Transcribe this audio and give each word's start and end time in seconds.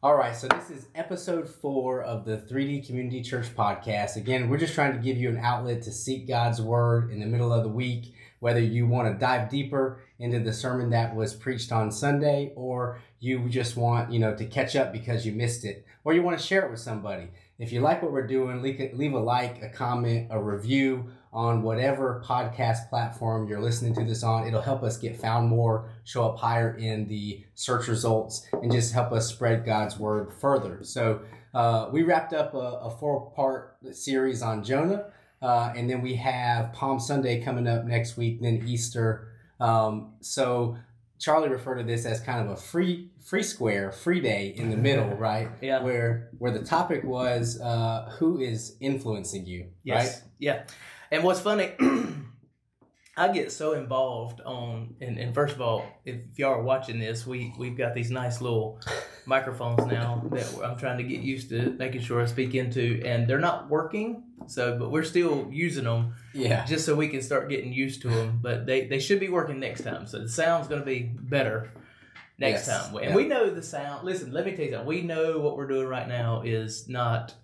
All 0.00 0.14
right, 0.14 0.36
so 0.36 0.46
this 0.46 0.70
is 0.70 0.86
episode 0.94 1.48
four 1.48 2.02
of 2.02 2.24
the 2.24 2.36
3D 2.36 2.86
Community 2.86 3.20
Church 3.20 3.52
podcast. 3.56 4.14
Again, 4.14 4.48
we're 4.48 4.56
just 4.56 4.74
trying 4.74 4.92
to 4.92 5.02
give 5.02 5.16
you 5.16 5.28
an 5.28 5.38
outlet 5.38 5.82
to 5.82 5.92
seek 5.92 6.28
God's 6.28 6.62
word 6.62 7.10
in 7.10 7.18
the 7.18 7.26
middle 7.26 7.52
of 7.52 7.64
the 7.64 7.68
week, 7.68 8.14
whether 8.38 8.60
you 8.60 8.86
want 8.86 9.12
to 9.12 9.18
dive 9.18 9.50
deeper 9.50 9.98
into 10.20 10.38
the 10.38 10.52
sermon 10.52 10.90
that 10.90 11.16
was 11.16 11.34
preached 11.34 11.72
on 11.72 11.90
Sunday, 11.90 12.52
or 12.54 13.00
you 13.18 13.48
just 13.48 13.76
want, 13.76 14.12
you 14.12 14.20
know, 14.20 14.36
to 14.36 14.44
catch 14.44 14.76
up 14.76 14.92
because 14.92 15.26
you 15.26 15.32
missed 15.32 15.64
it, 15.64 15.84
or 16.04 16.14
you 16.14 16.22
want 16.22 16.38
to 16.38 16.46
share 16.46 16.64
it 16.64 16.70
with 16.70 16.78
somebody. 16.78 17.26
If 17.58 17.72
you 17.72 17.80
like 17.80 18.00
what 18.00 18.12
we're 18.12 18.28
doing, 18.28 18.62
leave 18.62 19.12
a 19.12 19.18
like, 19.18 19.64
a 19.64 19.68
comment, 19.68 20.28
a 20.30 20.40
review 20.40 21.10
on 21.32 21.62
whatever 21.62 22.22
podcast 22.24 22.88
platform 22.88 23.46
you're 23.48 23.60
listening 23.60 23.94
to 23.94 24.04
this 24.04 24.22
on. 24.22 24.46
It'll 24.46 24.62
help 24.62 24.82
us 24.82 24.96
get 24.96 25.16
found 25.20 25.48
more, 25.48 25.90
show 26.04 26.24
up 26.28 26.38
higher 26.38 26.76
in 26.76 27.06
the 27.08 27.44
search 27.54 27.86
results, 27.88 28.46
and 28.62 28.72
just 28.72 28.92
help 28.92 29.12
us 29.12 29.28
spread 29.28 29.64
God's 29.64 29.98
word 29.98 30.32
further. 30.32 30.80
So 30.82 31.20
uh, 31.54 31.88
we 31.92 32.02
wrapped 32.02 32.32
up 32.32 32.54
a, 32.54 32.58
a 32.58 32.90
four 32.90 33.30
part 33.32 33.76
series 33.92 34.42
on 34.42 34.64
Jonah, 34.64 35.12
uh, 35.42 35.72
and 35.76 35.88
then 35.88 36.00
we 36.02 36.14
have 36.16 36.72
Palm 36.72 36.98
Sunday 36.98 37.40
coming 37.42 37.66
up 37.66 37.84
next 37.84 38.16
week, 38.16 38.40
then 38.40 38.62
Easter. 38.66 39.28
Um, 39.60 40.14
so 40.20 40.76
Charlie 41.18 41.48
referred 41.48 41.76
to 41.78 41.82
this 41.84 42.06
as 42.06 42.20
kind 42.20 42.40
of 42.44 42.52
a 42.52 42.56
free 42.56 43.10
free 43.24 43.42
square, 43.42 43.90
free 43.92 44.20
day 44.20 44.54
in 44.56 44.70
the 44.70 44.76
middle, 44.76 45.08
right? 45.16 45.48
Yeah. 45.60 45.82
Where 45.82 46.30
where 46.38 46.52
the 46.52 46.64
topic 46.64 47.02
was 47.04 47.60
uh, 47.60 48.14
who 48.18 48.38
is 48.40 48.76
influencing 48.80 49.44
you, 49.44 49.66
Yes. 49.84 49.96
right? 50.22 50.22
Yeah. 50.38 50.62
And 51.10 51.24
what's 51.24 51.40
funny, 51.40 51.72
I 53.16 53.28
get 53.32 53.50
so 53.50 53.72
involved 53.72 54.40
on, 54.42 54.94
and, 55.00 55.18
and 55.18 55.34
first 55.34 55.54
of 55.54 55.60
all, 55.60 55.84
if 56.04 56.16
y'all 56.36 56.52
are 56.52 56.62
watching 56.62 56.98
this, 57.00 57.26
we, 57.26 57.52
we've 57.58 57.76
got 57.76 57.94
these 57.94 58.10
nice 58.10 58.40
little 58.40 58.80
microphones 59.26 59.86
now 59.86 60.22
that 60.32 60.46
I'm 60.64 60.78
trying 60.78 60.98
to 60.98 61.04
get 61.04 61.20
used 61.20 61.48
to 61.50 61.74
making 61.78 62.02
sure 62.02 62.22
I 62.22 62.26
speak 62.26 62.54
into, 62.54 63.02
and 63.04 63.26
they're 63.26 63.40
not 63.40 63.68
working. 63.68 64.24
So, 64.46 64.78
but 64.78 64.90
we're 64.90 65.04
still 65.04 65.48
using 65.50 65.84
them 65.84 66.14
Yeah. 66.32 66.64
just 66.64 66.86
so 66.86 66.94
we 66.94 67.08
can 67.08 67.20
start 67.20 67.48
getting 67.50 67.72
used 67.72 68.02
to 68.02 68.08
them. 68.08 68.38
But 68.40 68.66
they, 68.66 68.86
they 68.86 68.98
should 68.98 69.20
be 69.20 69.28
working 69.28 69.60
next 69.60 69.82
time. 69.82 70.06
So 70.06 70.20
the 70.20 70.28
sound's 70.28 70.68
going 70.68 70.80
to 70.80 70.86
be 70.86 71.00
better 71.02 71.70
next 72.38 72.66
Yes. 72.66 72.86
time. 72.86 72.96
And 72.96 73.10
Yeah. 73.10 73.14
we 73.16 73.26
know 73.26 73.50
the 73.50 73.62
sound. 73.62 74.06
Listen, 74.06 74.32
let 74.32 74.46
me 74.46 74.52
tell 74.52 74.64
you 74.64 74.70
something. 74.70 74.86
We 74.88 75.02
know 75.02 75.40
what 75.40 75.56
we're 75.56 75.66
doing 75.66 75.86
right 75.86 76.08
now 76.08 76.42
is 76.42 76.88
not 76.88 77.34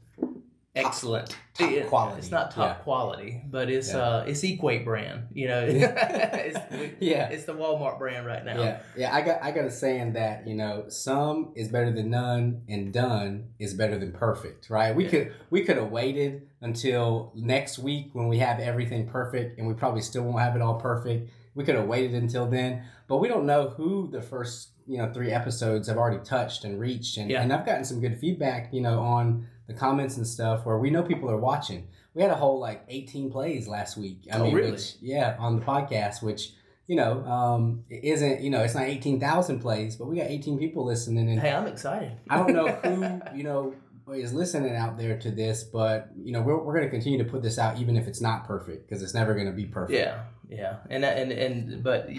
excellent. 0.74 1.36
top 1.54 1.70
It- 1.70 1.86
quality. 1.86 2.18
It's 2.18 2.30
not 2.32 2.50
top 2.50 2.78
Yeah. 2.78 2.82
quality, 2.82 3.40
but 3.48 3.70
it's 3.70 3.92
Yeah. 3.92 3.98
uh 4.00 4.24
it's 4.26 4.42
Equate 4.42 4.84
brand. 4.84 5.28
You 5.32 5.46
know, 5.48 5.60
it's, 5.68 6.58
Yeah. 7.00 7.28
it's 7.28 7.44
the 7.44 7.54
Walmart 7.54 7.98
brand 7.98 8.26
right 8.26 8.44
now. 8.44 8.60
Yeah, 8.60 8.80
yeah. 8.96 9.14
I 9.14 9.20
got 9.22 9.42
I 9.42 9.52
got 9.52 9.64
a 9.66 9.70
saying 9.70 10.14
that 10.14 10.48
you 10.48 10.54
know 10.56 10.84
some 10.88 11.52
is 11.54 11.68
better 11.68 11.92
than 11.92 12.10
none, 12.10 12.62
and 12.68 12.92
done 12.92 13.50
is 13.60 13.72
better 13.74 13.98
than 13.98 14.12
perfect. 14.12 14.68
Right? 14.68 14.94
We 14.94 15.04
Yeah. 15.04 15.10
could 15.10 15.32
we 15.50 15.62
could 15.62 15.76
have 15.76 15.90
waited 15.92 16.48
until 16.60 17.32
next 17.36 17.78
week 17.78 18.10
when 18.14 18.26
we 18.28 18.38
have 18.38 18.58
everything 18.58 19.06
perfect, 19.06 19.58
and 19.58 19.68
we 19.68 19.74
probably 19.74 20.00
still 20.00 20.22
won't 20.24 20.40
have 20.40 20.56
it 20.56 20.62
all 20.62 20.80
perfect. 20.80 21.30
We 21.54 21.62
could 21.62 21.76
have 21.76 21.86
waited 21.86 22.14
until 22.14 22.46
then, 22.46 22.82
but 23.06 23.18
we 23.18 23.28
don't 23.28 23.46
know 23.46 23.68
who 23.68 24.08
the 24.10 24.20
first 24.22 24.70
you 24.88 24.98
know 24.98 25.10
three 25.14 25.30
episodes 25.30 25.86
have 25.88 25.96
already 25.96 26.22
touched 26.24 26.64
and 26.64 26.80
reached, 26.80 27.16
and 27.16 27.30
and 27.30 27.52
I've 27.52 27.64
gotten 27.64 27.84
some 27.84 28.00
good 28.00 28.18
feedback 28.18 28.72
you 28.72 28.80
know 28.80 28.98
on 29.00 29.46
the 29.66 29.74
comments 29.74 30.16
and 30.16 30.26
stuff 30.26 30.64
where 30.66 30.78
we 30.78 30.90
know 30.90 31.02
people 31.02 31.30
are 31.30 31.38
watching. 31.38 31.88
We 32.14 32.22
had 32.22 32.30
a 32.30 32.36
whole 32.36 32.58
like 32.60 32.84
18 32.88 33.30
plays 33.30 33.66
last 33.66 33.96
week. 33.96 34.26
I 34.32 34.38
Oh, 34.38 34.44
mean, 34.44 34.54
really? 34.54 34.70
which, 34.72 34.94
yeah, 35.00 35.36
on 35.38 35.58
the 35.58 35.64
podcast, 35.64 36.22
which 36.22 36.50
you 36.86 36.96
know, 36.96 37.24
um, 37.24 37.82
it 37.88 38.04
isn't, 38.04 38.42
you 38.42 38.50
know, 38.50 38.60
it's 38.60 38.74
not 38.74 38.84
18,000 38.84 39.58
plays, 39.60 39.96
but 39.96 40.06
we 40.06 40.16
got 40.16 40.26
18 40.26 40.58
people 40.58 40.84
listening. 40.84 41.30
And 41.30 41.40
Hey, 41.40 41.50
I'm 41.50 41.66
excited. 41.66 42.12
I 42.28 42.36
don't 42.36 42.52
know 42.52 42.68
who, 42.68 43.22
you 43.38 43.42
know, 43.42 43.74
is 44.14 44.34
listening 44.34 44.76
out 44.76 44.98
there 44.98 45.18
to 45.20 45.30
this, 45.30 45.64
but, 45.64 46.10
you 46.14 46.30
know, 46.30 46.42
we're, 46.42 46.62
we're 46.62 46.74
going 46.74 46.84
to 46.84 46.90
continue 46.90 47.16
to 47.16 47.24
put 47.24 47.42
this 47.42 47.58
out 47.58 47.78
even 47.78 47.96
if 47.96 48.06
it's 48.06 48.20
not 48.20 48.46
perfect 48.46 48.86
because 48.86 49.02
it's 49.02 49.14
never 49.14 49.32
going 49.32 49.46
to 49.46 49.52
be 49.54 49.64
perfect. 49.64 49.98
Yeah, 49.98 50.24
yeah, 50.50 50.76
and 50.90 51.06
and 51.06 51.32
and 51.32 51.82
but 51.82 52.10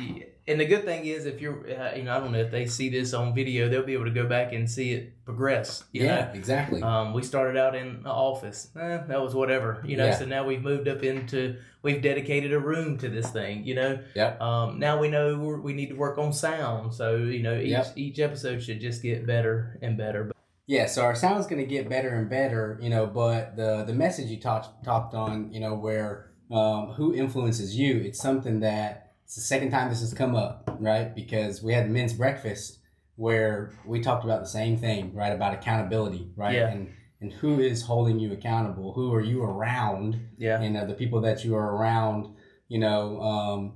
and 0.48 0.60
the 0.60 0.66
good 0.66 0.86
thing 0.86 1.06
is 1.06 1.26
if 1.26 1.42
you're 1.42 1.60
uh, 1.70 1.96
you 1.96 2.04
know 2.04 2.16
I 2.16 2.20
don't 2.20 2.32
know 2.32 2.40
if 2.40 2.52
they 2.52 2.66
see 2.66 2.90
this 2.90 3.14
on 3.14 3.34
video 3.34 3.68
they'll 3.70 3.84
be 3.84 3.94
able 3.94 4.06
to 4.06 4.12
go 4.12 4.28
back 4.28 4.54
and 4.54 4.70
see 4.70 4.92
it 4.94 5.26
progress. 5.26 5.84
Yeah, 5.92 6.32
exactly. 6.34 6.82
Um, 6.82 7.14
we 7.14 7.24
started 7.24 7.58
out 7.58 7.76
in 7.76 8.04
the 8.04 8.10
office. 8.10 8.70
Eh, 8.76 8.98
that 9.08 9.22
was 9.22 9.34
whatever, 9.34 9.82
you 9.86 9.98
know. 9.98 10.06
Yeah. 10.06 10.18
So 10.20 10.26
now 10.26 10.46
we've 10.46 10.62
moved 10.62 10.88
up 10.88 11.04
into 11.04 11.58
we've 11.82 12.02
dedicated 12.02 12.54
a 12.54 12.60
room 12.60 12.98
to 13.00 13.10
this 13.10 13.30
thing, 13.32 13.66
you 13.66 13.76
know. 13.76 14.00
Yep. 14.16 14.42
Um, 14.42 14.80
now 14.80 15.00
we 15.00 15.08
know 15.08 15.38
we're, 15.38 15.60
we 15.60 15.74
need 15.74 15.90
to 15.90 15.96
work 15.96 16.18
on 16.18 16.32
sound, 16.34 16.94
so 16.94 17.16
you 17.18 17.42
know 17.42 17.58
each 17.58 17.70
Yep. 17.70 17.94
each 17.96 18.20
episode 18.20 18.62
should 18.62 18.80
just 18.80 19.02
get 19.02 19.26
better 19.26 19.78
and 19.82 19.98
better. 19.98 20.32
Yeah, 20.68 20.88
so 20.88 21.04
our 21.04 21.14
sound's 21.14 21.46
going 21.46 21.62
to 21.62 21.68
get 21.68 21.88
better 21.90 22.10
and 22.16 22.28
better, 22.28 22.80
you 22.82 22.90
know, 22.90 23.06
but 23.06 23.56
the 23.56 23.84
the 23.86 23.94
message 23.94 24.30
you 24.30 24.40
talked 24.40 24.84
talked 24.84 25.14
on, 25.14 25.52
you 25.52 25.60
know, 25.60 25.76
where 25.76 26.32
um, 26.52 26.94
who 26.98 27.14
influences 27.14 27.76
you, 27.76 27.98
it's 28.00 28.20
something 28.20 28.62
that 28.62 29.05
it's 29.26 29.36
the 29.36 29.42
second 29.42 29.72
time 29.72 29.90
this 29.90 30.02
has 30.02 30.14
come 30.14 30.36
up, 30.36 30.78
right? 30.80 31.14
Because 31.16 31.62
we 31.64 31.74
had 31.74 31.90
men's 31.90 32.14
breakfast 32.14 32.80
where 33.16 33.72
we 33.86 34.00
talked 34.02 34.24
about 34.24 34.42
the 34.42 34.48
same 34.48 34.78
thing, 34.78 35.14
right? 35.14 35.32
About 35.34 35.54
accountability, 35.54 36.30
right? 36.36 36.56
Yeah. 36.56 36.68
And 36.70 36.90
and 37.22 37.32
who 37.34 37.60
is 37.60 37.82
holding 37.84 38.20
you 38.20 38.34
accountable? 38.34 38.94
Who 38.94 39.14
are 39.14 39.22
you 39.22 39.42
around? 39.44 40.20
Yeah, 40.38 40.62
And 40.62 40.78
uh, 40.78 40.86
the 40.86 40.94
people 40.94 41.22
that 41.22 41.44
you 41.46 41.56
are 41.56 41.76
around, 41.76 42.36
you 42.68 42.78
know, 42.78 43.20
um, 43.22 43.74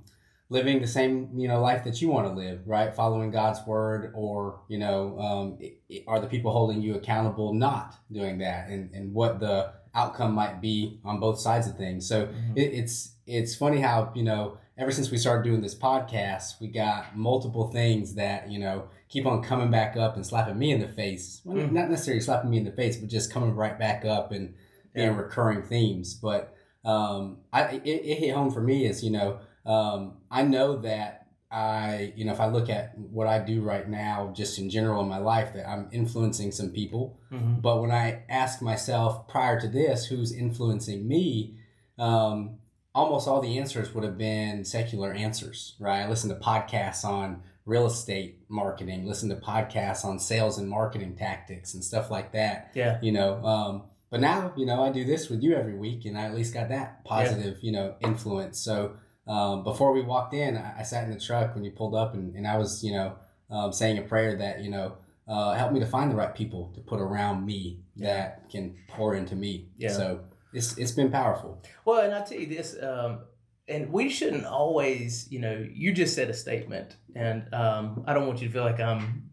living 0.49 0.81
the 0.81 0.87
same 0.87 1.29
you 1.35 1.47
know 1.47 1.61
life 1.61 1.83
that 1.83 2.01
you 2.01 2.09
want 2.09 2.27
to 2.27 2.33
live 2.33 2.67
right 2.67 2.95
following 2.95 3.29
god's 3.29 3.59
word 3.67 4.11
or 4.15 4.61
you 4.67 4.79
know 4.79 5.19
um, 5.19 5.57
i- 5.61 5.73
i- 5.93 6.03
are 6.07 6.19
the 6.19 6.25
people 6.25 6.51
holding 6.51 6.81
you 6.81 6.95
accountable 6.95 7.53
not 7.53 7.93
doing 8.11 8.39
that 8.39 8.67
and, 8.67 8.89
and 8.95 9.13
what 9.13 9.39
the 9.39 9.71
outcome 9.93 10.33
might 10.33 10.59
be 10.59 10.99
on 11.05 11.19
both 11.19 11.39
sides 11.39 11.67
of 11.67 11.77
things 11.77 12.07
so 12.07 12.25
Mhm. 12.25 12.57
it, 12.57 12.73
it's 12.73 13.13
it's 13.27 13.55
funny 13.55 13.79
how 13.79 14.11
you 14.15 14.23
know 14.23 14.57
ever 14.79 14.91
since 14.91 15.11
we 15.11 15.17
started 15.17 15.43
doing 15.43 15.61
this 15.61 15.75
podcast 15.75 16.59
we 16.61 16.67
got 16.67 17.15
multiple 17.17 17.69
things 17.71 18.15
that 18.15 18.49
you 18.49 18.57
know 18.59 18.85
keep 19.09 19.25
on 19.25 19.43
coming 19.43 19.69
back 19.69 19.97
up 19.97 20.15
and 20.15 20.25
slapping 20.25 20.57
me 20.57 20.71
in 20.71 20.79
the 20.79 20.87
face 20.87 21.41
well, 21.43 21.57
Mm. 21.57 21.71
not 21.71 21.89
necessarily 21.89 22.21
slapping 22.21 22.49
me 22.49 22.57
in 22.57 22.63
the 22.65 22.71
face 22.71 22.97
but 22.97 23.09
just 23.09 23.31
coming 23.31 23.53
right 23.55 23.77
back 23.77 24.05
up 24.05 24.31
and 24.31 24.53
being 24.93 25.07
Yeah. 25.11 25.17
recurring 25.17 25.63
themes 25.63 26.13
but 26.15 26.55
um, 26.85 27.39
I, 27.51 27.63
it, 27.83 27.83
it 27.85 28.17
hit 28.19 28.33
home 28.33 28.51
for 28.51 28.61
me 28.61 28.85
is 28.85 29.03
you 29.03 29.11
know 29.11 29.39
um, 29.65 30.13
I 30.31 30.43
know 30.43 30.77
that 30.77 31.27
I, 31.51 32.13
you 32.15 32.25
know, 32.25 32.31
if 32.31 32.39
I 32.39 32.47
look 32.47 32.69
at 32.69 32.95
what 32.97 33.25
I 33.25 33.39
do 33.39 33.61
right 33.63 33.87
now, 33.89 34.31
just 34.35 34.59
in 34.59 34.69
general 34.69 35.01
in 35.01 35.09
my 35.09 35.17
life, 35.17 35.53
that 35.55 35.67
I'm 35.67 35.89
influencing 35.91 36.51
some 36.51 36.69
people. 36.69 37.17
Mhm. 37.31 37.59
But 37.61 37.81
when 37.81 37.89
I 37.91 38.21
ask 38.29 38.61
myself 38.61 39.27
prior 39.27 39.59
to 39.59 39.67
this, 39.67 40.05
who's 40.05 40.31
influencing 40.31 41.07
me, 41.07 41.55
um, 41.97 42.58
almost 42.95 43.27
all 43.27 43.41
the 43.41 43.57
answers 43.57 43.93
would 43.93 44.03
have 44.03 44.17
been 44.17 44.65
secular 44.65 45.13
answers, 45.13 45.75
right? 45.79 46.01
I 46.01 46.09
listen 46.09 46.29
to 46.29 46.35
podcasts 46.35 47.03
on 47.05 47.43
real 47.65 47.85
estate 47.85 48.39
marketing, 48.49 49.05
listen 49.07 49.29
to 49.29 49.35
podcasts 49.35 50.03
on 50.03 50.17
sales 50.19 50.57
and 50.57 50.67
marketing 50.69 51.15
tactics 51.15 51.73
and 51.75 51.83
stuff 51.83 52.09
like 52.09 52.31
that 52.33 52.71
yeah, 52.73 52.97
you 53.01 53.11
know 53.11 53.43
um 53.45 53.83
but 54.09 54.19
now 54.19 54.51
you 54.57 54.65
know 54.65 54.83
i 54.83 54.89
do 54.91 55.05
this 55.05 55.29
with 55.29 55.43
you 55.43 55.55
every 55.55 55.75
week 55.75 56.05
and 56.05 56.17
i 56.17 56.23
at 56.23 56.33
least 56.33 56.51
got 56.51 56.69
that 56.69 57.05
positive 57.05 57.57
you 57.61 57.71
know 57.71 57.93
influence 58.01 58.59
so 58.59 58.93
um 59.27 59.63
before 59.63 59.91
we 59.91 60.01
walked 60.01 60.33
in 60.33 60.57
i, 60.57 60.79
I 60.79 60.83
sat 60.83 61.03
in 61.03 61.11
the 61.11 61.19
truck 61.19 61.53
when 61.53 61.63
you 61.63 61.69
pulled 61.69 61.93
up 61.93 62.15
and, 62.15 62.33
and 62.35 62.47
i 62.47 62.57
was 62.57 62.83
you 62.83 62.91
know 62.93 63.17
um, 63.51 63.71
saying 63.71 63.99
a 63.99 64.01
prayer 64.01 64.35
that 64.37 64.63
you 64.63 64.71
know 64.71 64.97
uh, 65.27 65.53
help 65.53 65.71
me 65.71 65.79
to 65.79 65.85
find 65.85 66.09
the 66.09 66.15
right 66.15 66.33
people 66.33 66.71
to 66.73 66.81
put 66.81 66.99
around 66.99 67.45
me 67.45 67.81
that 67.97 68.49
can 68.49 68.75
pour 68.87 69.13
into 69.13 69.35
me 69.35 69.69
Yeah. 69.77 69.91
so 69.91 70.21
it's 70.53 70.77
it's 70.77 70.91
been 70.91 71.11
powerful 71.11 71.61
Well, 71.85 72.01
and 72.01 72.13
I 72.13 72.21
tell 72.21 72.39
you 72.39 72.47
this, 72.47 72.75
um, 72.81 73.19
and 73.67 73.91
we 73.91 74.09
shouldn't 74.09 74.45
always, 74.45 75.27
you 75.31 75.39
know, 75.39 75.65
you 75.73 75.93
just 75.93 76.15
said 76.15 76.29
a 76.29 76.33
statement, 76.33 76.95
and 77.15 77.53
um, 77.53 78.03
I 78.07 78.13
don't 78.13 78.25
want 78.27 78.41
you 78.41 78.47
to 78.47 78.53
feel 78.53 78.63
like 78.63 78.79
I'm 78.79 79.29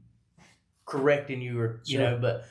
correcting 0.84 1.40
you 1.40 1.58
or 1.60 1.80
you 1.86 1.98
Sure. 1.98 2.10
know, 2.10 2.18
but 2.18 2.44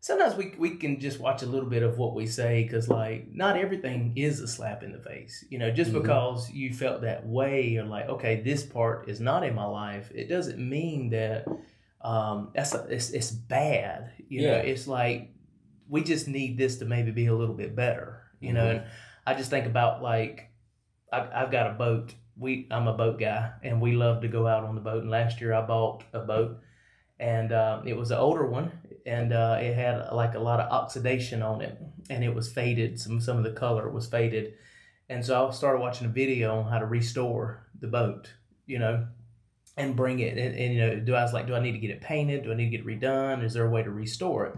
sometimes 0.00 0.36
we 0.36 0.54
we 0.58 0.76
can 0.76 1.00
just 1.00 1.18
watch 1.18 1.42
a 1.42 1.46
little 1.46 1.68
bit 1.68 1.82
of 1.82 1.98
what 1.98 2.14
we 2.14 2.26
say 2.26 2.62
because 2.62 2.88
like 2.88 3.32
not 3.32 3.56
everything 3.56 4.12
is 4.16 4.40
a 4.40 4.46
slap 4.48 4.82
in 4.82 4.92
the 4.92 4.98
face, 4.98 5.44
you 5.50 5.58
know. 5.58 5.70
Just 5.70 5.92
Mhm. 5.92 6.02
because 6.02 6.50
you 6.52 6.72
felt 6.74 7.00
that 7.02 7.26
way 7.26 7.76
or 7.78 7.84
like 7.84 8.08
okay, 8.08 8.42
this 8.42 8.64
part 8.64 9.08
is 9.08 9.20
not 9.20 9.44
in 9.44 9.54
my 9.54 9.64
life, 9.64 10.10
it 10.14 10.28
doesn't 10.28 10.58
mean 10.58 11.10
that 11.10 11.46
um, 12.02 12.50
that's 12.54 12.74
a, 12.74 12.84
it's 12.90 13.10
it's 13.10 13.30
bad, 13.30 14.12
you 14.28 14.42
know. 14.42 14.56
It's 14.56 14.86
like 14.86 15.30
we 15.88 16.02
just 16.02 16.28
need 16.28 16.58
this 16.58 16.78
to 16.78 16.84
maybe 16.84 17.10
be 17.10 17.26
a 17.26 17.34
little 17.34 17.54
bit 17.54 17.74
better, 17.76 18.22
you 18.40 18.52
know. 18.52 18.66
Mhm. 18.66 18.76
And 18.76 18.84
I 19.26 19.34
just 19.34 19.50
think 19.50 19.66
about 19.66 20.02
like 20.02 20.50
I've, 21.12 21.30
I've 21.32 21.50
got 21.50 21.70
a 21.70 21.74
boat. 21.74 22.14
We 22.36 22.66
I'm 22.70 22.88
a 22.88 22.96
boat 22.96 23.18
guy, 23.20 23.52
and 23.62 23.80
we 23.80 23.92
love 23.92 24.22
to 24.22 24.28
go 24.28 24.46
out 24.46 24.64
on 24.64 24.74
the 24.74 24.80
boat. 24.80 25.02
And 25.02 25.10
last 25.10 25.40
year 25.40 25.52
I 25.52 25.62
bought 25.62 26.04
a 26.12 26.20
boat, 26.20 26.58
and 27.18 27.52
uh, 27.52 27.82
it 27.84 27.96
was 27.96 28.10
an 28.10 28.18
older 28.18 28.46
one, 28.46 28.72
and 29.06 29.32
uh, 29.32 29.58
it 29.60 29.74
had 29.74 30.12
like 30.12 30.34
a 30.34 30.40
lot 30.40 30.60
of 30.60 30.72
oxidation 30.72 31.42
on 31.42 31.60
it, 31.60 31.78
and 32.10 32.24
it 32.24 32.34
was 32.34 32.52
faded. 32.52 32.98
Some 32.98 33.20
some 33.20 33.38
of 33.38 33.44
the 33.44 33.52
color 33.52 33.88
was 33.88 34.06
faded, 34.06 34.54
and 35.08 35.24
so 35.24 35.48
I 35.48 35.50
started 35.52 35.80
watching 35.80 36.06
a 36.06 36.10
video 36.10 36.58
on 36.58 36.70
how 36.70 36.78
to 36.78 36.86
restore 36.86 37.66
the 37.80 37.88
boat. 37.88 38.32
You 38.66 38.78
know, 38.78 39.06
and 39.76 39.94
bring 39.94 40.20
it. 40.20 40.38
And, 40.38 40.56
and, 40.56 40.74
you 40.74 40.80
know, 40.80 41.00
do 41.00 41.14
I 41.14 41.22
was 41.22 41.34
like, 41.34 41.46
do 41.46 41.54
I 41.54 41.60
need 41.60 41.72
to 41.72 41.78
get 41.78 41.90
it 41.90 42.00
painted? 42.00 42.44
Do 42.44 42.52
I 42.52 42.54
need 42.54 42.70
to 42.70 42.76
get 42.78 42.80
it 42.80 42.86
redone? 42.86 43.44
Is 43.44 43.52
there 43.52 43.66
a 43.66 43.70
way 43.70 43.82
to 43.82 43.90
restore 43.90 44.46
it? 44.46 44.54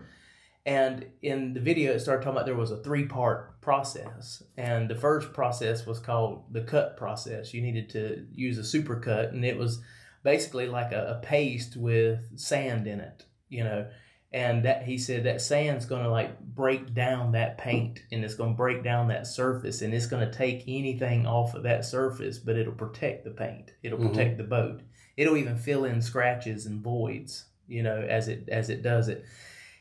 And 0.67 1.07
in 1.23 1.55
the 1.55 1.61
video, 1.61 1.93
it 1.93 2.01
started 2.01 2.25
talking 2.25 2.37
about 2.37 2.47
there 2.47 2.57
was 2.57 2.73
a 2.73 2.83
three 2.83 3.07
part 3.07 3.61
process. 3.61 4.43
And 4.57 4.91
the 4.91 4.97
first 4.97 5.33
process 5.33 5.87
was 5.87 6.01
called 6.01 6.53
the 6.53 6.63
cut 6.63 6.97
process. 6.97 7.55
You 7.55 7.63
needed 7.63 7.89
to 7.91 8.27
use 8.33 8.59
a 8.59 8.65
super 8.65 8.97
cut, 8.97 9.31
and 9.33 9.45
it 9.45 9.57
was 9.57 9.81
basically 10.25 10.67
like 10.67 10.91
a, 10.91 11.19
a 11.23 11.25
paste 11.25 11.77
with 11.77 12.19
sand 12.39 12.89
in 12.89 12.99
it, 13.01 13.25
you 13.49 13.63
know. 13.63 13.87
And 14.33 14.65
that 14.65 14.83
he 14.83 14.99
said 14.99 15.23
that 15.25 15.41
sand's 15.41 15.87
gonna 15.87 16.11
like 16.11 16.41
break 16.41 16.93
down 16.93 17.33
that 17.33 17.59
paint 17.59 18.01
and 18.11 18.25
it's 18.25 18.35
gonna 18.35 18.55
break 18.55 18.83
down 18.83 19.07
that 19.09 19.27
surface 19.29 19.83
and 19.83 19.95
it's 19.95 20.07
gonna 20.07 20.31
take 20.33 20.65
anything 20.67 21.27
off 21.29 21.55
of 21.55 21.63
that 21.63 21.85
surface, 21.85 22.39
but 22.39 22.57
it'll 22.57 22.73
protect 22.73 23.25
the 23.25 23.31
paint. 23.31 23.71
It'll 23.85 24.01
Mhm. 24.01 24.09
protect 24.11 24.37
the 24.37 24.45
boat. 24.45 24.83
It'll 25.17 25.37
even 25.37 25.57
fill 25.57 25.85
in 25.85 26.03
scratches 26.03 26.67
and 26.67 26.83
voids, 26.83 27.47
you 27.69 27.85
know, 27.85 27.99
as 28.03 28.27
it 28.27 28.49
as 28.49 28.69
it 28.69 28.83
does 28.83 29.09
it 29.09 29.25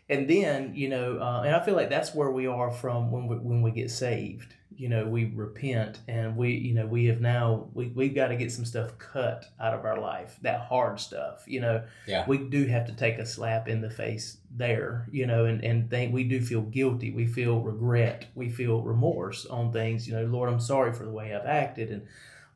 and 0.10 0.30
then 0.30 0.74
you 0.76 0.88
know 0.88 1.18
uh, 1.20 1.42
and 1.46 1.56
i 1.56 1.60
feel 1.64 1.76
like 1.76 1.90
that's 1.90 2.14
where 2.14 2.32
we 2.32 2.46
are 2.48 2.72
from 2.72 3.12
when 3.12 3.28
we 3.28 3.36
when 3.38 3.62
we 3.62 3.72
get 3.72 3.90
saved. 3.92 4.54
You 4.78 4.90
know 4.90 5.08
we 5.08 5.32
repent 5.34 6.02
and 6.10 6.36
we 6.36 6.52
you 6.52 6.74
know 6.74 6.86
we 6.86 7.06
have 7.06 7.22
now 7.22 7.70
we, 7.74 7.88
we've 7.96 8.14
got 8.14 8.28
to 8.28 8.36
get 8.36 8.52
some 8.52 8.66
stuff 8.66 8.98
cut 8.98 9.46
out 9.58 9.74
of 9.74 9.86
our 9.86 10.02
life 10.02 10.38
that 10.42 10.66
hard 10.66 11.00
stuff 11.00 11.46
you 11.48 11.62
know. 11.62 11.82
Yeah. 12.06 12.26
we 12.28 12.38
do 12.40 12.66
have 12.66 12.86
to 12.88 12.92
take 12.92 13.18
a 13.18 13.26
slap 13.26 13.70
in 13.70 13.80
the 13.80 13.90
face 13.90 14.38
there 14.52 15.08
you 15.14 15.28
know 15.28 15.46
and 15.46 15.64
and 15.64 15.90
think 15.90 16.14
we 16.14 16.26
do 16.26 16.42
feel 16.42 16.62
guilty. 16.62 17.12
We 17.12 17.26
feel 17.26 17.62
regret. 17.62 18.26
We 18.36 18.50
feel 18.50 18.82
remorse 18.82 19.46
on 19.46 19.72
things 19.72 20.10
you 20.10 20.14
know 20.14 20.26
lord 20.26 20.50
i'm 20.52 20.60
sorry 20.60 20.92
for 20.92 21.06
the 21.06 21.12
way 21.12 21.34
i've 21.34 21.46
acted 21.46 21.90
and 21.90 22.06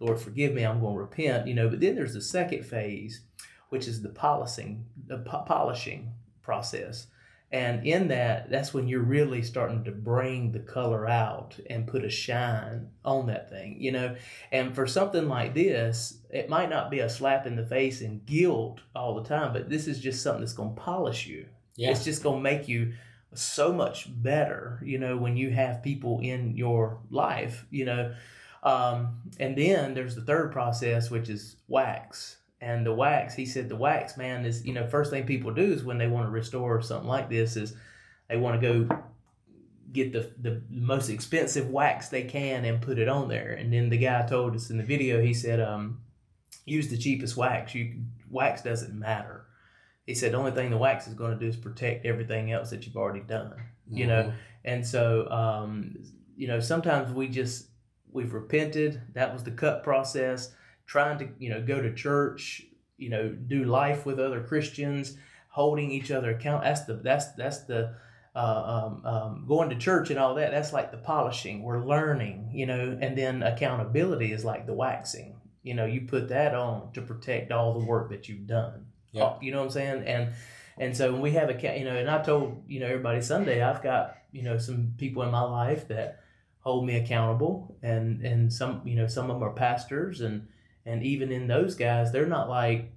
lord 0.01 0.19
forgive 0.19 0.53
me 0.53 0.63
i'm 0.65 0.81
going 0.81 0.95
to 0.95 0.99
repent 0.99 1.47
you 1.47 1.53
know. 1.53 1.69
But 1.69 1.79
then 1.79 1.95
there's 1.95 2.15
the 2.15 2.21
second 2.21 2.65
phase 2.65 3.21
which 3.69 3.87
is 3.87 4.01
the 4.01 4.09
polishing 4.09 4.83
the 5.07 5.19
po- 5.19 5.45
polishing 5.47 6.11
process 6.41 7.07
and 7.51 7.85
in 7.85 8.09
that, 8.09 8.51
that's 8.51 8.73
when 8.73 8.87
you're 8.87 9.01
really 9.01 9.41
starting 9.41 9.83
to 9.85 9.91
bring 9.91 10.51
the 10.51 10.59
color 10.59 11.07
out 11.07 11.59
and 11.67 11.87
put 11.87 12.05
a 12.05 12.09
shine 12.09 12.89
on 13.03 13.25
that 13.27 13.49
thing, 13.49 13.77
you 13.81 13.91
know. 13.91 14.15
And 14.51 14.75
for 14.75 14.85
something 14.85 15.27
like 15.27 15.55
this, 15.55 16.19
it 16.29 16.47
might 16.47 16.69
not 16.69 16.91
be 16.91 16.99
a 16.99 17.09
slap 17.09 17.47
in 17.47 17.55
the 17.55 17.65
face 17.65 18.01
and 18.01 18.23
guilt 18.25 18.81
all 18.95 19.15
the 19.15 19.27
time, 19.27 19.51
but 19.51 19.67
this 19.67 19.87
is 19.87 19.99
just 19.99 20.21
something 20.21 20.41
that's 20.41 20.53
going 20.53 20.75
to 20.75 20.81
polish 20.81 21.25
you. 21.25 21.47
Yeah. 21.75 21.89
It's 21.89 22.03
just 22.03 22.21
going 22.21 22.37
to 22.37 22.43
make 22.43 22.67
you 22.67 22.93
so 23.33 23.73
much 23.73 24.07
better, 24.21 24.79
you 24.83 24.99
know, 24.99 25.17
when 25.17 25.35
you 25.35 25.49
have 25.49 25.81
people 25.81 26.19
in 26.21 26.55
your 26.55 26.99
life, 27.09 27.65
you 27.71 27.85
know. 27.85 28.13
Um, 28.61 29.21
and 29.39 29.57
then 29.57 29.95
there's 29.95 30.15
the 30.15 30.21
third 30.21 30.51
process, 30.51 31.09
which 31.09 31.29
is 31.29 31.55
wax. 31.67 32.37
And 32.61 32.85
the 32.85 32.93
wax, 32.93 33.33
he 33.35 33.45
said, 33.45 33.69
the 33.69 33.75
wax, 33.75 34.17
man, 34.17 34.43
is, 34.45 34.65
you 34.65 34.73
know, 34.73 34.85
first 34.85 35.11
thing 35.11 35.25
people 35.25 35.51
do 35.51 35.61
is 35.71 35.83
when 35.83 35.97
they 35.97 36.07
want 36.07 36.27
to 36.27 36.31
restore 36.31 36.81
something 36.81 37.07
like 37.07 37.29
this, 37.29 37.55
is 37.55 37.73
they 38.27 38.35
want 38.37 38.59
to 38.59 38.67
go 38.87 39.01
get 39.93 40.11
the, 40.11 40.29
the 40.41 40.61
most 40.69 41.09
expensive 41.09 41.69
wax 41.69 42.09
they 42.09 42.23
can 42.23 42.65
and 42.65 42.81
put 42.81 42.99
it 42.99 43.07
on 43.07 43.27
there. 43.29 43.53
And 43.53 43.71
then 43.71 43.89
the 43.89 43.97
guy 43.97 44.25
told 44.27 44.55
us 44.55 44.69
in 44.69 44.77
the 44.77 44.83
video, 44.83 45.21
he 45.21 45.33
said, 45.33 45.59
um, 45.61 46.01
use 46.65 46.89
the 46.89 46.97
cheapest 46.97 47.37
wax. 47.37 47.73
You 47.75 48.01
Wax 48.29 48.61
doesn't 48.61 48.93
matter. 48.93 49.45
He 50.05 50.13
said, 50.13 50.33
the 50.33 50.37
only 50.37 50.51
thing 50.51 50.69
the 50.69 50.77
wax 50.77 51.07
is 51.07 51.13
going 51.15 51.31
to 51.31 51.39
do 51.39 51.47
is 51.47 51.55
protect 51.55 52.05
everything 52.05 52.51
else 52.51 52.69
that 52.71 52.85
you've 52.85 52.97
already 52.97 53.21
done 53.21 53.53
you 53.91 54.05
know 54.05 54.21
Mhm. 54.25 54.33
and 54.65 54.85
so 54.85 55.27
um 55.31 55.95
you 56.37 56.47
know 56.47 56.59
sometimes 56.59 57.11
we 57.11 57.27
just 57.27 57.69
we've 58.11 58.33
repented 58.35 59.01
that 59.13 59.33
was 59.33 59.43
the 59.43 59.49
cut 59.49 59.83
process 59.83 60.53
trying 60.89 61.19
to 61.19 61.29
you 61.37 61.49
know 61.49 61.61
go 61.61 61.79
to 61.81 61.93
church 61.93 62.63
you 62.97 63.09
know 63.09 63.29
do 63.29 63.63
life 63.63 64.05
with 64.07 64.19
other 64.19 64.41
christians 64.43 65.15
holding 65.49 65.91
each 65.91 66.09
other 66.09 66.31
account 66.31 66.63
that's 66.63 66.85
the 66.85 66.95
that's 66.95 67.27
that's 67.33 67.59
the 67.65 67.93
uh, 68.35 68.39
um, 68.95 69.05
um, 69.05 69.45
going 69.47 69.69
to 69.69 69.75
church 69.75 70.09
and 70.09 70.19
all 70.19 70.35
that 70.35 70.51
that's 70.51 70.73
like 70.73 70.91
the 70.91 70.97
polishing 70.97 71.61
we're 71.63 71.83
learning 71.83 72.49
you 72.53 72.65
know 72.65 72.97
and 73.01 73.17
then 73.17 73.43
accountability 73.43 74.31
is 74.31 74.43
like 74.43 74.65
the 74.65 74.73
waxing 74.73 75.35
you 75.63 75.73
know 75.73 75.85
you 75.85 76.01
put 76.01 76.29
that 76.29 76.55
on 76.55 76.91
to 76.93 77.01
protect 77.01 77.51
all 77.51 77.73
the 77.79 77.85
work 77.85 78.09
that 78.09 78.27
you've 78.27 78.47
done 78.47 78.85
Yeah. 79.11 79.33
you 79.41 79.51
know 79.51 79.59
what 79.59 79.65
i'm 79.65 79.71
saying 79.71 80.03
and 80.05 80.33
and 80.79 80.95
so 80.95 81.11
when 81.11 81.21
we 81.21 81.31
have 81.31 81.49
a 81.49 81.77
you 81.77 81.83
know, 81.83 81.95
and 81.97 82.09
I 82.09 82.23
told 82.23 82.63
you 82.67 82.79
know 82.79 82.87
everybody 82.87 83.21
Sunday, 83.21 83.61
I've 83.61 83.83
got 83.83 84.15
you 84.31 84.43
know 84.43 84.57
some 84.57 84.93
people 84.97 85.23
in 85.23 85.31
my 85.31 85.41
life 85.41 85.89
that 85.89 86.21
hold 86.61 86.85
me 86.85 86.95
accountable, 86.95 87.75
and 87.83 88.25
and 88.25 88.51
some 88.51 88.81
you 88.85 88.95
know 88.95 89.05
some 89.05 89.29
of 89.29 89.35
them 89.35 89.43
are 89.43 89.51
pastors, 89.53 90.21
and 90.21 90.47
and 90.85 91.03
even 91.03 91.31
in 91.31 91.47
those 91.47 91.75
guys, 91.75 92.11
they're 92.11 92.25
not 92.25 92.49
like, 92.49 92.91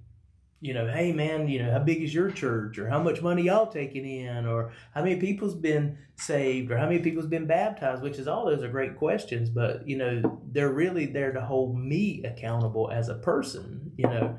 you 0.61 0.73
know, 0.73 0.87
hey 0.87 1.11
man, 1.11 1.47
you 1.47 1.61
know 1.61 1.71
how 1.71 1.79
big 1.79 2.01
is 2.01 2.13
your 2.13 2.31
church, 2.31 2.77
or 2.77 2.87
how 2.87 3.01
much 3.01 3.21
money 3.21 3.43
y'all 3.43 3.67
taking 3.67 4.05
in, 4.05 4.45
or 4.45 4.71
how 4.93 5.03
many 5.03 5.17
people's 5.17 5.55
been 5.55 5.97
saved, 6.15 6.71
or 6.71 6.77
how 6.77 6.85
many 6.85 6.99
people's 6.99 7.27
been 7.27 7.45
baptized, 7.45 8.01
which 8.01 8.17
is 8.17 8.27
all 8.27 8.45
those 8.45 8.63
are 8.63 8.69
great 8.69 8.97
questions, 8.97 9.49
but 9.49 9.87
you 9.87 9.97
know 9.97 10.39
they're 10.51 10.71
really 10.71 11.05
there 11.05 11.33
to 11.33 11.41
hold 11.41 11.77
me 11.77 12.23
accountable 12.23 12.89
as 12.91 13.09
a 13.09 13.15
person, 13.15 13.91
you 13.97 14.07
know, 14.07 14.37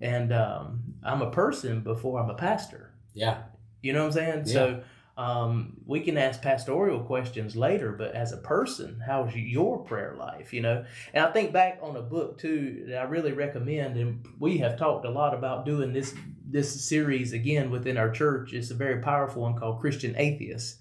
and 0.00 0.32
um, 0.32 0.82
I'm 1.02 1.22
a 1.22 1.30
person 1.30 1.80
before 1.80 2.20
I'm 2.20 2.30
a 2.30 2.34
pastor. 2.34 2.92
Yeah. 3.14 3.42
You 3.82 3.92
know 3.92 4.00
what 4.00 4.06
I'm 4.06 4.12
saying? 4.12 4.46
So 4.46 4.82
um, 5.16 5.78
we 5.86 6.00
can 6.00 6.18
ask 6.18 6.42
pastoral 6.42 7.00
questions 7.00 7.56
later, 7.56 7.92
but 7.92 8.14
as 8.14 8.32
a 8.32 8.36
person, 8.36 9.00
how's 9.06 9.34
your 9.34 9.78
prayer 9.78 10.14
life? 10.18 10.52
You 10.52 10.60
know, 10.60 10.84
and 11.14 11.24
I 11.24 11.32
think 11.32 11.52
back 11.52 11.78
on 11.80 11.96
a 11.96 12.02
book 12.02 12.38
too 12.38 12.84
that 12.88 12.98
I 12.98 13.04
really 13.04 13.32
recommend, 13.32 13.96
and 13.96 14.26
we 14.38 14.58
have 14.58 14.78
talked 14.78 15.06
a 15.06 15.10
lot 15.10 15.32
about 15.32 15.64
doing 15.64 15.92
this 15.92 16.14
this 16.48 16.84
series 16.86 17.32
again 17.32 17.70
within 17.70 17.96
our 17.96 18.10
church. 18.10 18.52
It's 18.52 18.70
a 18.70 18.74
very 18.74 19.00
powerful 19.00 19.42
one 19.42 19.54
called 19.58 19.80
Christian 19.80 20.14
Atheists, 20.18 20.76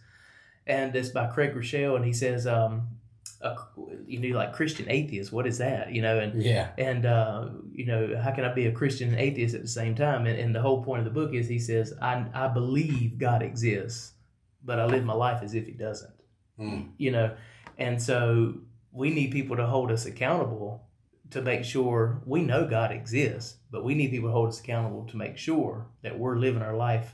and 0.68 0.94
it's 0.96 1.10
by 1.10 1.28
Craig 1.28 1.54
Groeschel, 1.54 1.96
and 1.96 2.04
he 2.04 2.14
says, 2.14 2.46
um, 2.46 2.90
a, 3.42 3.56
you 4.06 4.20
know, 4.20 4.38
like 4.38 4.54
Christian 4.54 4.86
atheist, 4.90 5.32
what 5.32 5.48
is 5.48 5.60
that? 5.60 5.94
You 5.94 6.02
know, 6.02 6.20
and 6.20 6.44
Yeah. 6.44 6.72
and 6.78 7.06
uh, 7.06 7.50
you 7.72 7.86
know 7.86 8.20
how 8.22 8.32
can 8.32 8.46
i 8.46 8.54
be 8.54 8.68
a 8.68 8.72
christian 8.72 9.10
and 9.10 9.20
atheist 9.20 9.54
at 9.54 9.62
the 9.62 9.68
same 9.68 9.96
time 9.96 10.26
and, 10.26 10.40
and 10.40 10.56
the 10.56 10.62
whole 10.62 10.82
point 10.84 11.00
of 11.00 11.06
the 11.06 11.12
book 11.12 11.34
is 11.34 11.48
he 11.48 11.60
says 11.60 11.94
I, 12.02 12.26
I 12.34 12.48
believe 12.48 13.18
god 13.18 13.44
exists 13.44 14.14
but 14.66 14.80
i 14.80 14.86
live 14.86 15.04
my 15.04 15.14
life 15.14 15.42
as 15.44 15.54
if 15.54 15.66
he 15.66 15.72
doesn't 15.72 16.12
Mm. 16.60 16.92
you 16.98 17.12
know 17.12 17.36
and 17.78 18.02
so 18.02 18.54
we 18.94 19.10
need 19.10 19.32
people 19.32 19.58
to 19.58 19.66
hold 19.66 19.92
us 19.92 20.06
accountable 20.06 20.88
to 21.32 21.42
make 21.42 21.66
sure 21.66 22.22
we 22.26 22.42
know 22.44 22.66
god 22.66 22.92
exists 22.94 23.58
but 23.72 23.84
we 23.84 23.94
need 23.94 24.10
people 24.12 24.30
to 24.30 24.34
hold 24.34 24.48
us 24.50 24.62
accountable 24.62 25.04
to 25.08 25.18
make 25.18 25.38
sure 25.38 25.88
that 26.02 26.18
we're 26.18 26.38
living 26.38 26.62
our 26.62 26.78
life 26.78 27.14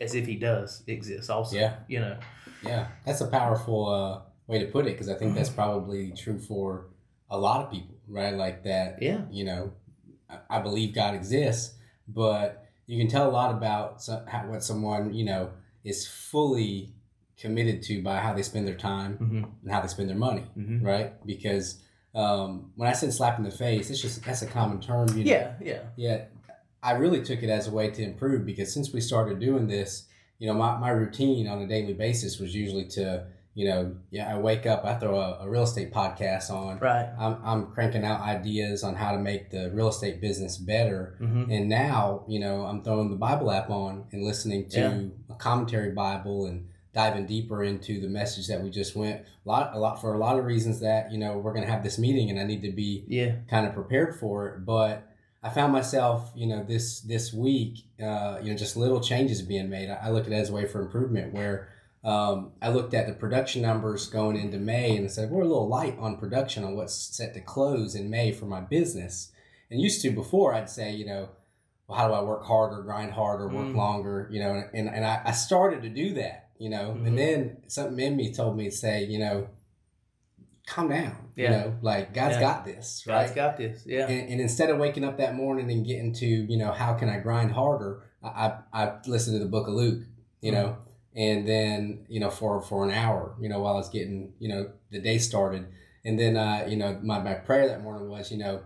as 0.00 0.14
if 0.14 0.24
he 0.26 0.36
does 0.36 0.82
exist 0.86 1.28
also 1.28 1.54
Yeah. 1.56 1.74
you 1.86 2.00
know 2.00 2.16
Yeah. 2.64 2.86
That's 3.04 3.20
a 3.20 3.26
powerful 3.26 3.80
uh, 3.90 4.20
way 4.46 4.58
to 4.60 4.66
put 4.66 4.86
it 4.86 4.92
because 4.92 5.08
I 5.10 5.14
think 5.14 5.34
that's 5.34 5.50
probably 5.50 6.12
true 6.12 6.38
for 6.38 6.86
a 7.28 7.36
lot 7.36 7.64
of 7.64 7.70
people, 7.72 7.96
right? 8.08 8.34
Like 8.34 8.62
that. 8.64 9.02
yeah 9.02 9.22
You 9.30 9.44
know, 9.44 9.72
I, 10.30 10.36
I 10.56 10.62
believe 10.62 10.94
God 10.94 11.14
exists, 11.14 11.74
but 12.08 12.64
you 12.86 12.96
can 13.00 13.08
tell 13.08 13.28
a 13.28 13.34
lot 13.40 13.50
about 13.54 14.00
so, 14.02 14.24
how, 14.28 14.46
what 14.48 14.62
someone 14.64 15.12
you 15.12 15.24
know 15.24 15.50
is 15.84 16.06
fully 16.06 16.92
committed 17.36 17.82
to 17.82 18.02
by 18.02 18.18
how 18.18 18.32
they 18.34 18.42
spend 18.42 18.66
their 18.66 18.76
time 18.76 19.16
hmm 19.16 19.44
and 19.62 19.72
how 19.72 19.80
they 19.80 19.88
spend 19.88 20.08
their 20.08 20.16
money, 20.16 20.44
hmm 20.54 20.84
right? 20.84 21.24
Because 21.26 21.80
um, 22.14 22.72
when 22.76 22.88
I 22.88 22.92
said 22.92 23.12
slap 23.12 23.38
in 23.38 23.44
the 23.44 23.50
face, 23.50 23.90
it's 23.90 24.00
just 24.02 24.24
that's 24.24 24.42
a 24.42 24.46
common 24.46 24.80
term. 24.80 25.08
You 25.16 25.24
know? 25.24 25.30
yeah 25.30 25.52
yeah 25.60 25.80
Yeah, 25.96 26.24
I 26.82 26.92
really 26.92 27.22
took 27.22 27.42
it 27.42 27.48
as 27.48 27.68
a 27.68 27.70
way 27.70 27.90
to 27.90 28.02
improve 28.02 28.44
because 28.44 28.72
since 28.72 28.92
we 28.92 29.00
started 29.00 29.38
doing 29.40 29.66
this, 29.66 30.06
you 30.38 30.46
know, 30.48 30.54
my, 30.54 30.76
my 30.78 30.90
routine 30.90 31.46
on 31.48 31.62
a 31.62 31.66
daily 31.66 31.94
basis 31.94 32.38
was 32.38 32.54
usually 32.54 32.86
to, 32.88 33.26
you 33.54 33.68
know, 33.68 33.94
yeah, 34.10 34.34
I 34.34 34.38
wake 34.38 34.64
up, 34.66 34.84
I 34.84 34.94
throw 34.94 35.20
a, 35.20 35.40
a 35.44 35.48
real 35.48 35.64
estate 35.64 35.92
podcast 35.92 36.50
on. 36.50 36.78
right 36.78 37.10
I'm, 37.18 37.36
I'm 37.44 37.66
cranking 37.72 38.04
out 38.04 38.20
ideas 38.22 38.82
on 38.82 38.94
how 38.94 39.12
to 39.12 39.18
make 39.18 39.50
the 39.50 39.70
real 39.74 39.88
estate 39.88 40.20
business 40.20 40.56
better. 40.56 41.16
hmm 41.18 41.50
And 41.50 41.68
now, 41.68 42.24
you 42.28 42.40
know, 42.40 42.62
I'm 42.64 42.82
throwing 42.82 43.10
the 43.10 43.16
Bible 43.16 43.50
app 43.50 43.68
on 43.70 44.04
and 44.12 44.24
listening 44.24 44.68
to 44.70 44.80
Yeah. 44.80 45.34
a 45.34 45.36
commentary 45.38 45.90
Bible 45.92 46.46
and 46.46 46.68
diving 46.94 47.26
deeper 47.26 47.62
into 47.64 48.00
the 48.00 48.08
message 48.08 48.46
that 48.48 48.62
we 48.62 48.68
just 48.70 48.94
went. 48.96 49.22
A 49.22 49.48
lot, 49.48 49.74
a 49.74 49.78
lot 49.78 50.00
for 50.00 50.14
a 50.14 50.18
lot 50.18 50.38
of 50.38 50.44
reasons 50.44 50.80
that 50.80 51.10
you 51.12 51.18
know 51.18 51.38
we're 51.38 51.52
going 51.52 51.64
to 51.64 51.70
have 51.70 51.82
this 51.82 51.98
meeting 51.98 52.30
and 52.30 52.38
I 52.38 52.44
need 52.44 52.62
to 52.62 52.70
be 52.72 53.04
yeah 53.08 53.36
kind 53.50 53.66
of 53.66 53.72
prepared 53.74 54.14
for 54.20 54.48
it. 54.48 54.64
But 54.66 55.08
I 55.42 55.48
found 55.50 55.72
myself, 55.72 56.30
you 56.36 56.46
know, 56.46 56.62
this 56.64 57.00
this 57.00 57.32
week, 57.32 57.78
uh, 58.02 58.38
you 58.42 58.50
know, 58.50 58.56
just 58.56 58.76
little 58.76 59.00
changes 59.00 59.42
being 59.42 59.68
made. 59.68 59.90
I, 59.90 59.98
I 60.04 60.10
look 60.10 60.26
at 60.26 60.32
it 60.32 60.36
as 60.36 60.50
a 60.50 60.52
way 60.52 60.66
for 60.66 60.80
improvement. 60.80 61.32
Where 61.34 61.68
um, 62.04 62.52
I 62.60 62.68
looked 62.70 62.94
at 62.94 63.06
the 63.06 63.12
production 63.12 63.62
numbers 63.62 64.06
going 64.08 64.36
into 64.36 64.58
May 64.58 64.96
and 64.96 65.04
I 65.04 65.08
said 65.08 65.30
we're 65.30 65.42
a 65.42 65.46
little 65.46 65.68
light 65.68 65.96
on 65.98 66.16
production 66.16 66.64
on 66.64 66.74
what's 66.76 66.94
set 66.94 67.32
to 67.34 67.40
close 67.40 67.94
in 67.94 68.10
May 68.10 68.32
for 68.32 68.46
my 68.46 68.60
business. 68.60 69.30
And 69.70 69.80
used 69.80 70.02
to 70.02 70.10
before, 70.10 70.52
I'd 70.52 70.68
say, 70.68 70.92
you 70.92 71.06
know, 71.06 71.28
well, 71.86 71.98
how 71.98 72.08
do 72.08 72.14
I 72.14 72.22
work 72.22 72.44
harder, 72.44 72.82
grind 72.82 73.12
harder, 73.12 73.48
work 73.48 73.68
Mm. 73.68 73.76
longer, 73.76 74.28
you 74.32 74.40
know, 74.40 74.62
and 74.74 74.88
and 74.88 75.04
I, 75.04 75.22
I 75.24 75.32
started 75.32 75.82
to 75.82 75.88
do 75.88 76.14
that, 76.14 76.48
you 76.58 76.68
know, 76.70 76.94
Mhm. 76.98 77.06
and 77.06 77.18
then 77.18 77.56
something 77.68 77.98
in 78.04 78.16
me 78.16 78.32
told 78.34 78.56
me 78.56 78.64
to 78.64 78.70
say, 78.76 79.04
you 79.04 79.18
know, 79.18 79.48
calm 80.66 80.88
down. 80.88 81.16
You 81.36 81.48
know, 81.48 81.74
like 81.82 82.12
God's 82.12 82.34
Yeah. 82.36 82.40
got 82.40 82.64
this, 82.66 83.04
right? 83.06 83.22
God's 83.24 83.32
got 83.34 83.56
this. 83.56 83.84
Yeah. 83.86 84.06
and, 84.08 84.28
and 84.28 84.40
instead 84.40 84.68
of 84.70 84.78
waking 84.78 85.02
up 85.04 85.16
that 85.18 85.34
morning 85.34 85.70
and 85.70 85.84
getting 85.86 86.12
to 86.14 86.26
you 86.26 86.56
know 86.58 86.72
how 86.72 86.94
can 86.94 87.08
I 87.08 87.18
grind 87.20 87.52
harder, 87.52 88.02
I 88.22 88.28
I, 88.72 88.82
I 88.84 88.92
listened 89.06 89.36
to 89.38 89.44
the 89.44 89.50
Book 89.50 89.66
of 89.68 89.74
Luke, 89.74 90.02
you 90.42 90.52
know, 90.52 90.76
and 91.14 91.46
then 91.46 92.04
you 92.08 92.20
know 92.20 92.30
for 92.30 92.60
for 92.62 92.84
an 92.84 92.90
hour, 92.90 93.34
you 93.40 93.48
know, 93.48 93.60
while 93.60 93.74
I 93.74 93.78
was 93.78 93.88
getting 93.88 94.32
you 94.38 94.48
know 94.48 94.70
the 94.90 95.00
day 95.00 95.18
started, 95.18 95.66
and 96.04 96.18
then 96.18 96.36
uh, 96.36 96.66
you 96.68 96.76
know 96.76 96.98
my 97.02 97.20
my 97.20 97.34
prayer 97.34 97.68
that 97.68 97.82
morning 97.82 98.08
was 98.08 98.30
you 98.30 98.38
know 98.38 98.62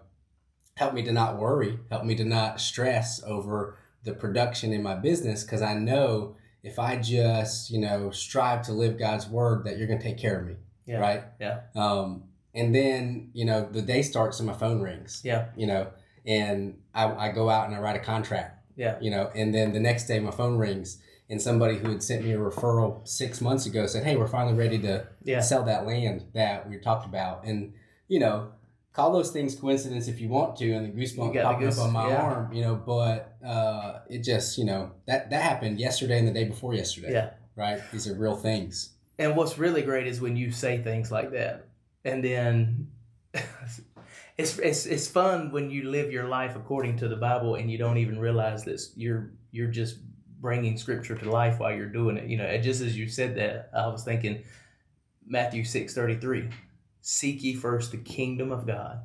help 0.76 0.92
me 0.94 1.02
to 1.02 1.12
not 1.12 1.38
worry, 1.38 1.78
help 1.90 2.04
me 2.04 2.14
to 2.16 2.24
not 2.24 2.60
stress 2.60 3.22
over 3.24 3.76
the 4.04 4.12
production 4.12 4.72
in 4.72 4.82
my 4.82 4.94
business 4.94 5.42
because 5.42 5.62
I 5.62 5.74
know 5.74 6.36
if 6.62 6.78
I 6.78 6.96
just 6.96 7.70
you 7.70 7.80
know 7.80 8.10
strive 8.10 8.62
to 8.66 8.72
live 8.72 8.98
God's 8.98 9.28
word 9.28 9.64
that 9.64 9.78
you're 9.78 9.88
gonna 9.88 10.00
take 10.02 10.18
care 10.18 10.38
of 10.40 10.46
me, 10.46 10.54
Yeah. 10.86 10.98
right? 10.98 11.24
Yeah. 11.40 11.60
Um, 11.74 12.24
and 12.54 12.74
then 12.74 13.30
you 13.34 13.44
know 13.44 13.68
the 13.70 13.82
day 13.82 14.02
starts 14.02 14.38
and 14.40 14.46
my 14.46 14.52
phone 14.54 14.80
rings 14.80 15.20
Yeah. 15.24 15.46
you 15.56 15.66
know, 15.66 15.88
and 16.24 16.78
I, 16.94 17.28
I 17.28 17.32
go 17.32 17.48
out 17.50 17.66
and 17.66 17.74
I 17.76 17.80
write 17.80 17.96
a 17.96 18.04
contract, 18.04 18.64
Yeah. 18.76 18.98
you 19.00 19.10
know, 19.10 19.30
and 19.34 19.54
then 19.54 19.72
the 19.72 19.80
next 19.80 20.06
day 20.06 20.18
my 20.20 20.30
phone 20.30 20.56
rings 20.56 20.98
and 21.28 21.40
somebody 21.42 21.76
who 21.78 21.90
had 21.90 22.02
sent 22.02 22.24
me 22.24 22.32
a 22.32 22.38
referral 22.38 23.06
six 23.06 23.40
months 23.40 23.66
ago 23.66 23.86
said, 23.86 24.04
Hey, 24.04 24.16
we're 24.16 24.28
finally 24.28 24.54
ready 24.56 24.78
to 24.80 25.06
Yeah. 25.24 25.40
sell 25.40 25.64
that 25.64 25.86
land 25.86 26.24
that 26.34 26.68
we 26.68 26.78
talked 26.78 27.04
about. 27.06 27.44
And, 27.44 27.72
you 28.08 28.18
know, 28.20 28.52
call 28.92 29.12
those 29.12 29.30
things 29.30 29.54
coincidence 29.56 30.08
if 30.08 30.20
you 30.20 30.28
want 30.28 30.56
to, 30.56 30.72
and 30.72 30.86
the 30.86 30.98
You 30.98 31.06
goosebumps 31.06 31.42
popping 31.42 31.66
goose- 31.66 31.78
up 31.78 31.86
on 31.86 31.92
my 31.92 32.08
yeah. 32.08 32.22
arm, 32.22 32.52
you 32.52 32.62
know, 32.62 32.74
but 32.76 33.36
uh, 33.44 34.00
it 34.08 34.20
just, 34.20 34.56
you 34.56 34.64
know, 34.64 34.92
that, 35.06 35.30
that 35.30 35.42
happened 35.42 35.78
yesterday 35.80 36.18
and 36.18 36.28
the 36.28 36.32
day 36.32 36.44
before 36.44 36.74
yesterday, 36.74 37.12
Yeah. 37.12 37.30
right? 37.56 37.80
These 37.92 38.06
are 38.08 38.14
real 38.14 38.36
things. 38.36 38.90
And 39.18 39.36
what's 39.36 39.58
really 39.58 39.82
great 39.82 40.06
is 40.06 40.20
when 40.20 40.36
you 40.36 40.50
say 40.50 40.78
things 40.82 41.10
like 41.10 41.32
that, 41.32 41.66
and 42.04 42.22
then 42.22 42.88
it's 44.38 44.58
it's 44.58 44.86
it's 44.86 45.08
fun 45.08 45.50
when 45.50 45.70
you 45.70 45.90
live 45.90 46.12
your 46.12 46.28
life 46.28 46.56
according 46.56 46.98
to 46.98 47.08
the 47.08 47.16
Bible 47.16 47.54
and 47.54 47.70
you 47.70 47.78
don't 47.78 47.96
even 47.98 48.18
realize 48.18 48.64
that 48.64 48.80
you're 48.94 49.30
you're 49.52 49.68
just 49.70 49.96
bringing 50.46 50.76
Scripture 50.78 51.16
to 51.16 51.28
life 51.30 51.58
while 51.58 51.74
you're 51.74 51.86
doing 52.00 52.16
it. 52.16 52.28
You 52.30 52.36
know, 52.38 52.44
and 52.44 52.62
just 52.62 52.80
as 52.80 52.96
you 52.96 53.08
said 53.08 53.34
that, 53.36 53.68
I 53.74 53.88
was 53.88 54.04
thinking 54.04 54.44
Matthew 55.26 55.64
six 55.64 55.92
thirty 55.92 56.16
three, 56.16 56.48
seek 57.00 57.42
ye 57.42 57.54
first 57.54 57.90
the 57.90 57.96
kingdom 57.98 58.52
of 58.52 58.64
God, 58.66 59.00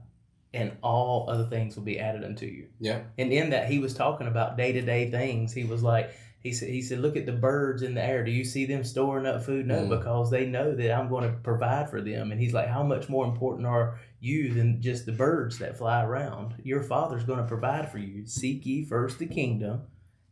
and 0.53 0.71
all 0.83 1.27
other 1.29 1.45
things 1.45 1.75
will 1.75 1.83
be 1.83 1.99
added 1.99 2.23
unto 2.23 2.45
you. 2.45 2.67
Yeah. 2.79 2.99
And 3.17 3.33
in 3.33 3.49
that, 3.49 3.69
he 3.71 3.79
was 3.79 3.95
talking 3.95 4.27
about 4.27 4.55
day 4.55 4.71
to 4.73 4.81
day 4.81 5.09
things. 5.09 5.51
He 5.51 5.63
was 5.63 5.81
like, 5.81 6.11
he 6.43 6.53
said, 6.53 6.69
he 6.69 6.81
said, 6.83 6.99
look 6.99 7.15
at 7.17 7.25
the 7.25 7.31
birds 7.31 7.81
in 7.81 7.93
the 7.95 8.03
air. 8.03 8.23
Do 8.23 8.31
you 8.31 8.43
see 8.43 8.65
them 8.65 8.83
storing 8.83 9.25
up 9.25 9.43
food? 9.43 9.65
No, 9.67 9.81
Mm. 9.81 9.89
because 9.89 10.29
they 10.29 10.45
know 10.45 10.75
that 10.75 10.91
I'm 10.95 11.09
going 11.09 11.27
to 11.29 11.37
provide 11.37 11.89
for 11.89 12.01
them. 12.01 12.31
And 12.31 12.39
he's 12.39 12.53
like, 12.53 12.67
how 12.67 12.83
much 12.83 13.09
more 13.09 13.25
important 13.25 13.67
are 13.67 13.99
you 14.19 14.53
than 14.53 14.81
just 14.81 15.05
the 15.05 15.11
birds 15.11 15.57
that 15.59 15.77
fly 15.77 16.03
around? 16.03 16.55
Your 16.63 16.81
father's 16.83 17.23
going 17.23 17.39
to 17.39 17.47
provide 17.47 17.91
for 17.91 17.99
you. 17.99 18.25
Seek 18.25 18.65
ye 18.65 18.83
first 18.85 19.17
the 19.19 19.27
kingdom, 19.27 19.81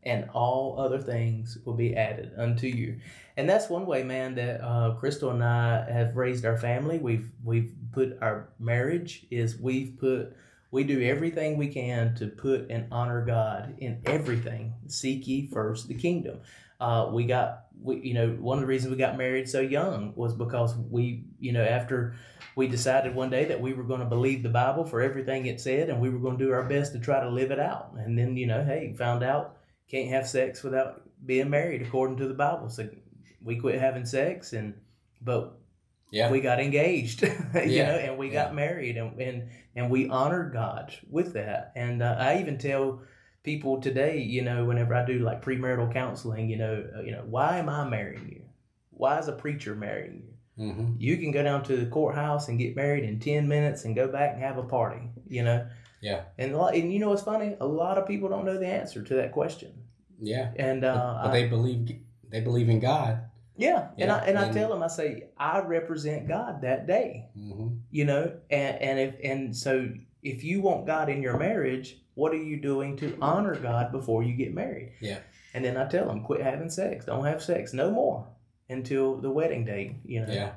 and 0.04 0.30
all 0.34 0.80
other 0.80 1.00
things 1.00 1.58
will 1.66 1.74
be 1.74 1.96
added 1.96 2.32
unto 2.38 2.68
you. 2.68 3.00
And 3.38 3.50
that's 3.50 3.70
one 3.70 3.86
way, 3.86 4.04
man, 4.04 4.36
that 4.36 4.62
uh, 4.62 4.96
Crystal 4.96 5.32
and 5.32 5.44
I 5.44 5.90
have 5.90 6.16
raised 6.16 6.46
our 6.46 6.58
family. 6.58 7.00
We've 7.00 7.30
we've 7.44 7.74
put 7.92 8.18
our 8.22 8.50
marriage 8.60 9.26
is 9.32 9.58
we've 9.58 9.98
put 9.98 10.36
we 10.72 10.84
do 10.84 11.02
everything 11.02 11.58
we 11.58 11.68
can 11.68 12.16
to 12.16 12.28
put 12.28 12.70
and 12.70 12.88
honor 12.92 13.26
God 13.26 13.76
in 13.80 14.02
everything. 14.06 14.74
Seek 14.88 15.28
ye 15.28 15.48
first 15.48 15.88
the 15.88 15.96
kingdom. 15.96 16.42
Uh, 16.80 17.10
we 17.12 17.26
got 17.26 17.66
we 17.82 18.00
you 18.02 18.14
know 18.14 18.30
one 18.40 18.58
of 18.58 18.62
the 18.62 18.68
reasons 18.68 18.92
we 18.92 18.98
got 18.98 19.18
married 19.18 19.50
so 19.50 19.60
young 19.60 20.14
was 20.16 20.34
because 20.34 20.76
we 20.76 21.24
you 21.40 21.52
know 21.52 21.64
after 21.64 22.16
we 22.56 22.68
decided 22.68 23.16
one 23.16 23.30
day 23.30 23.46
that 23.46 23.60
we 23.60 23.74
were 23.74 23.84
going 23.84 24.00
to 24.00 24.06
believe 24.06 24.44
the 24.44 24.50
Bible 24.50 24.86
for 24.86 25.02
everything 25.02 25.46
it 25.46 25.60
said 25.60 25.90
and 25.90 26.00
we 26.00 26.10
were 26.10 26.20
going 26.20 26.38
to 26.38 26.46
do 26.46 26.52
our 26.52 26.64
best 26.64 26.94
to 26.94 27.00
try 27.00 27.20
to 27.20 27.30
live 27.30 27.52
it 27.52 27.60
out. 27.60 27.94
And 27.98 28.18
then 28.18 28.38
you 28.38 28.48
know 28.48 28.64
hey 28.64 28.94
found 28.98 29.24
out 29.24 29.59
can't 29.90 30.10
have 30.10 30.28
sex 30.28 30.64
without 30.64 31.02
being 31.26 31.50
married 31.50 31.82
according 31.82 32.18
to 32.18 32.28
the 32.28 32.34
Bible. 32.34 32.70
So 32.70 32.90
we 33.42 33.58
quit 33.58 33.80
having 33.80 34.06
sex 34.06 34.54
and 34.54 34.74
but 35.22 35.58
Yeah. 36.12 36.32
we 36.32 36.42
got 36.42 36.60
engaged, 36.60 37.22
you 37.24 37.30
Yeah, 37.66 37.92
know, 37.92 37.98
and 37.98 38.18
we 38.18 38.28
yeah. 38.28 38.34
got 38.46 38.56
married, 38.56 38.98
and 38.98 39.20
and 39.22 39.50
and 39.76 39.90
we 39.90 40.10
honored 40.10 40.54
God 40.54 40.94
with 41.10 41.34
that. 41.34 41.72
And 41.76 42.02
uh, 42.02 42.16
I 42.20 42.40
even 42.40 42.58
tell 42.58 43.02
people 43.44 43.80
today, 43.82 44.20
you 44.22 44.42
know, 44.42 44.66
whenever 44.66 44.94
I 44.96 45.06
do 45.06 45.20
like 45.20 45.44
premarital 45.44 45.94
counseling, 45.94 46.50
you 46.50 46.58
know, 46.58 46.86
uh, 46.98 47.02
you 47.02 47.12
know, 47.12 47.24
why 47.26 47.58
am 47.58 47.70
I 47.70 47.88
marrying 47.88 48.28
you? 48.30 48.42
Why 48.92 49.20
is 49.20 49.28
a 49.28 49.34
preacher 49.34 49.76
marrying 49.76 50.24
you? 50.58 50.66
hmm 50.74 50.94
You 50.98 51.18
can 51.18 51.32
go 51.32 51.44
down 51.44 51.64
to 51.64 51.78
the 51.78 51.86
courthouse 51.86 52.48
and 52.50 52.60
get 52.60 52.76
married 52.76 53.04
in 53.04 53.20
ten 53.20 53.48
minutes 53.48 53.86
and 53.86 53.96
go 53.96 54.08
back 54.08 54.34
and 54.34 54.44
have 54.44 54.58
a 54.58 54.64
party, 54.64 55.10
you 55.28 55.44
know. 55.44 55.68
Yeah. 56.02 56.24
And 56.38 56.54
a 56.54 56.58
lot, 56.58 56.76
and 56.76 56.92
you 56.94 57.00
know 57.00 57.10
what's 57.10 57.24
funny? 57.24 57.56
A 57.60 57.66
lot 57.66 57.98
of 57.98 58.08
people 58.08 58.30
don't 58.30 58.46
know 58.46 58.58
the 58.58 58.68
answer 58.68 59.02
to 59.04 59.14
that 59.16 59.32
question. 59.32 59.74
Yeah. 60.22 60.52
And 60.58 60.84
uh, 60.84 61.20
but 61.24 61.30
I- 61.30 61.34
they 61.34 61.48
believe, 61.48 62.00
they 62.30 62.42
believe 62.42 62.70
in 62.70 62.80
God. 62.80 63.22
yeah, 63.58 63.90
and 63.98 64.12
I 64.12 64.18
Yeah, 64.20 64.24
and 64.30 64.38
I 64.38 64.52
tell 64.54 64.70
them, 64.70 64.82
I 64.84 64.88
say, 64.88 65.26
I 65.38 65.60
represent 65.60 66.28
God 66.28 66.62
that 66.62 66.88
day. 66.88 67.26
hmm 67.36 67.68
you 67.92 68.06
know 68.06 68.32
and 68.50 68.82
and 68.82 69.00
if 69.00 69.16
and 69.24 69.56
so 69.56 69.90
if 70.22 70.44
you 70.44 70.62
want 70.62 70.86
god 70.86 71.10
in 71.10 71.24
your 71.24 71.38
marriage 71.40 71.98
what 72.14 72.32
are 72.34 72.44
you 72.52 72.58
doing 72.62 72.96
to 72.98 73.18
honor 73.20 73.56
god 73.56 73.92
before 73.92 74.22
you 74.22 74.34
get 74.36 74.54
married 74.54 74.92
Yeah. 75.02 75.18
and 75.56 75.66
then 75.66 75.76
i 75.76 75.88
tell 75.88 76.06
them 76.06 76.22
quit 76.24 76.42
having 76.42 76.70
sex 76.70 77.06
don't 77.06 77.26
have 77.26 77.42
sex 77.42 77.74
no 77.74 77.90
more 77.90 78.28
until 78.70 79.16
the 79.18 79.32
wedding 79.32 79.66
date 79.66 79.96
you 80.06 80.22
know 80.24 80.32
Yeah. 80.32 80.52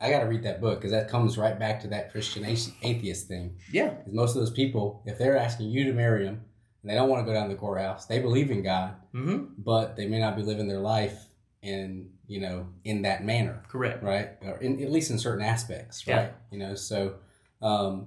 I 0.00 0.10
got 0.10 0.20
to 0.20 0.26
read 0.26 0.44
that 0.44 0.60
book 0.60 0.78
because 0.78 0.92
that 0.92 1.08
comes 1.08 1.36
right 1.36 1.58
back 1.58 1.80
to 1.80 1.88
that 1.88 2.12
Christian 2.12 2.44
atheist 2.44 3.26
thing. 3.26 3.56
Yeah. 3.72 3.90
Because 3.90 4.12
most 4.12 4.36
of 4.36 4.40
those 4.40 4.50
people, 4.50 5.02
if 5.06 5.18
they're 5.18 5.36
asking 5.36 5.70
you 5.70 5.84
to 5.84 5.92
marry 5.92 6.24
them 6.24 6.40
and 6.82 6.90
they 6.90 6.94
don't 6.94 7.08
want 7.08 7.20
to 7.20 7.26
go 7.26 7.32
down 7.32 7.48
to 7.48 7.54
the 7.54 7.60
courthouse, 7.60 8.06
they 8.06 8.20
believe 8.20 8.50
in 8.50 8.62
God, 8.62 8.94
mm-hmm. 9.14 9.46
but 9.58 9.96
they 9.96 10.06
may 10.06 10.20
not 10.20 10.36
be 10.36 10.42
living 10.42 10.68
their 10.68 10.78
life 10.78 11.26
in, 11.62 12.10
you 12.28 12.40
know, 12.40 12.68
in 12.84 13.02
that 13.02 13.24
manner, 13.24 13.62
correct 13.68 14.02
right? 14.02 14.30
Or 14.42 14.58
in, 14.58 14.80
at 14.82 14.92
least 14.92 15.10
in 15.10 15.18
certain 15.18 15.44
aspects, 15.44 16.04
Yeah. 16.06 16.16
right? 16.16 16.32
You 16.52 16.58
know, 16.58 16.74
so 16.76 17.14
um, 17.60 18.06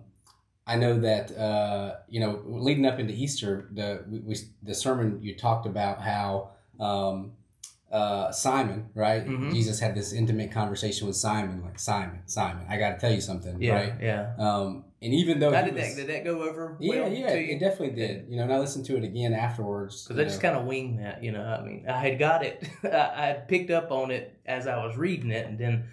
I 0.65 0.77
know 0.77 0.99
that, 1.01 1.37
uh, 1.37 1.95
you 2.07 2.21
know, 2.21 2.41
leading 2.45 2.85
up 2.85 2.99
into 2.99 3.13
Easter, 3.13 3.67
the, 3.73 4.05
we, 4.07 4.19
we, 4.19 4.35
the 4.63 4.73
sermon 4.73 5.19
you 5.21 5.35
talked 5.35 5.65
about 5.65 6.01
how 6.01 6.51
um, 6.79 7.33
uh, 7.91 8.31
Simon, 8.31 8.89
right? 8.95 9.25
Mhm. 9.27 9.51
Jesus 9.51 9.79
had 9.79 9.93
this 9.95 10.13
intimate 10.13 10.49
conversation 10.51 11.07
with 11.07 11.15
Simon, 11.17 11.61
like 11.61 11.77
Simon, 11.77 12.19
Simon, 12.25 12.65
I 12.69 12.77
got 12.77 12.91
to 12.91 12.97
tell 12.99 13.11
you 13.13 13.19
something, 13.21 13.61
yeah 13.61 13.73
right? 13.73 13.93
yeah 14.01 14.33
Um, 14.39 14.85
and 15.01 15.13
even 15.13 15.39
though 15.39 15.51
did 15.51 15.73
was- 15.73 15.83
that 15.83 15.95
did 15.97 16.07
that 16.09 16.23
go 16.23 16.41
over 16.43 16.77
yeah, 16.79 17.01
well 17.01 17.11
yeah, 17.11 17.33
to 17.33 17.41
you? 17.41 17.55
it 17.55 17.59
definitely 17.59 17.95
did. 17.95 18.27
You 18.29 18.37
know, 18.37 18.43
and 18.43 18.53
I 18.53 18.59
listened 18.59 18.85
to 18.85 18.97
it 18.97 19.03
again 19.03 19.33
afterwards. 19.33 20.07
Because 20.07 20.19
I 20.21 20.23
just 20.23 20.39
kind 20.41 20.55
of 20.55 20.65
winged 20.65 20.99
that, 21.03 21.21
you 21.23 21.31
know. 21.33 21.43
I 21.43 21.61
mean, 21.65 21.85
I 21.89 21.97
had 21.99 22.17
got 22.17 22.45
it, 22.45 22.63
I 22.85 23.25
had 23.25 23.47
picked 23.49 23.71
up 23.71 23.91
on 23.91 24.09
it 24.11 24.39
as 24.45 24.67
I 24.67 24.77
was 24.85 24.95
reading 24.95 25.31
it, 25.31 25.45
and 25.47 25.57
then, 25.59 25.85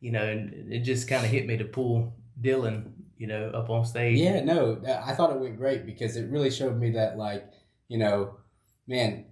you 0.00 0.10
know, 0.10 0.24
and 0.24 0.72
it 0.72 0.80
just 0.80 1.06
kind 1.08 1.24
of 1.24 1.30
hit 1.30 1.46
me 1.46 1.56
to 1.58 1.64
pull 1.64 2.14
Dylan, 2.40 2.90
you 3.18 3.26
know, 3.28 3.50
up 3.50 3.70
on 3.70 3.84
stage. 3.84 4.18
Yeah, 4.18 4.42
no, 4.42 4.80
I 5.06 5.12
thought 5.14 5.30
it 5.30 5.38
went 5.38 5.56
great 5.58 5.86
because 5.86 6.16
it 6.16 6.28
really 6.30 6.50
showed 6.50 6.76
me 6.76 6.90
that, 6.92 7.18
like, 7.18 7.46
you 7.88 7.98
know, 7.98 8.36
man, 8.88 9.26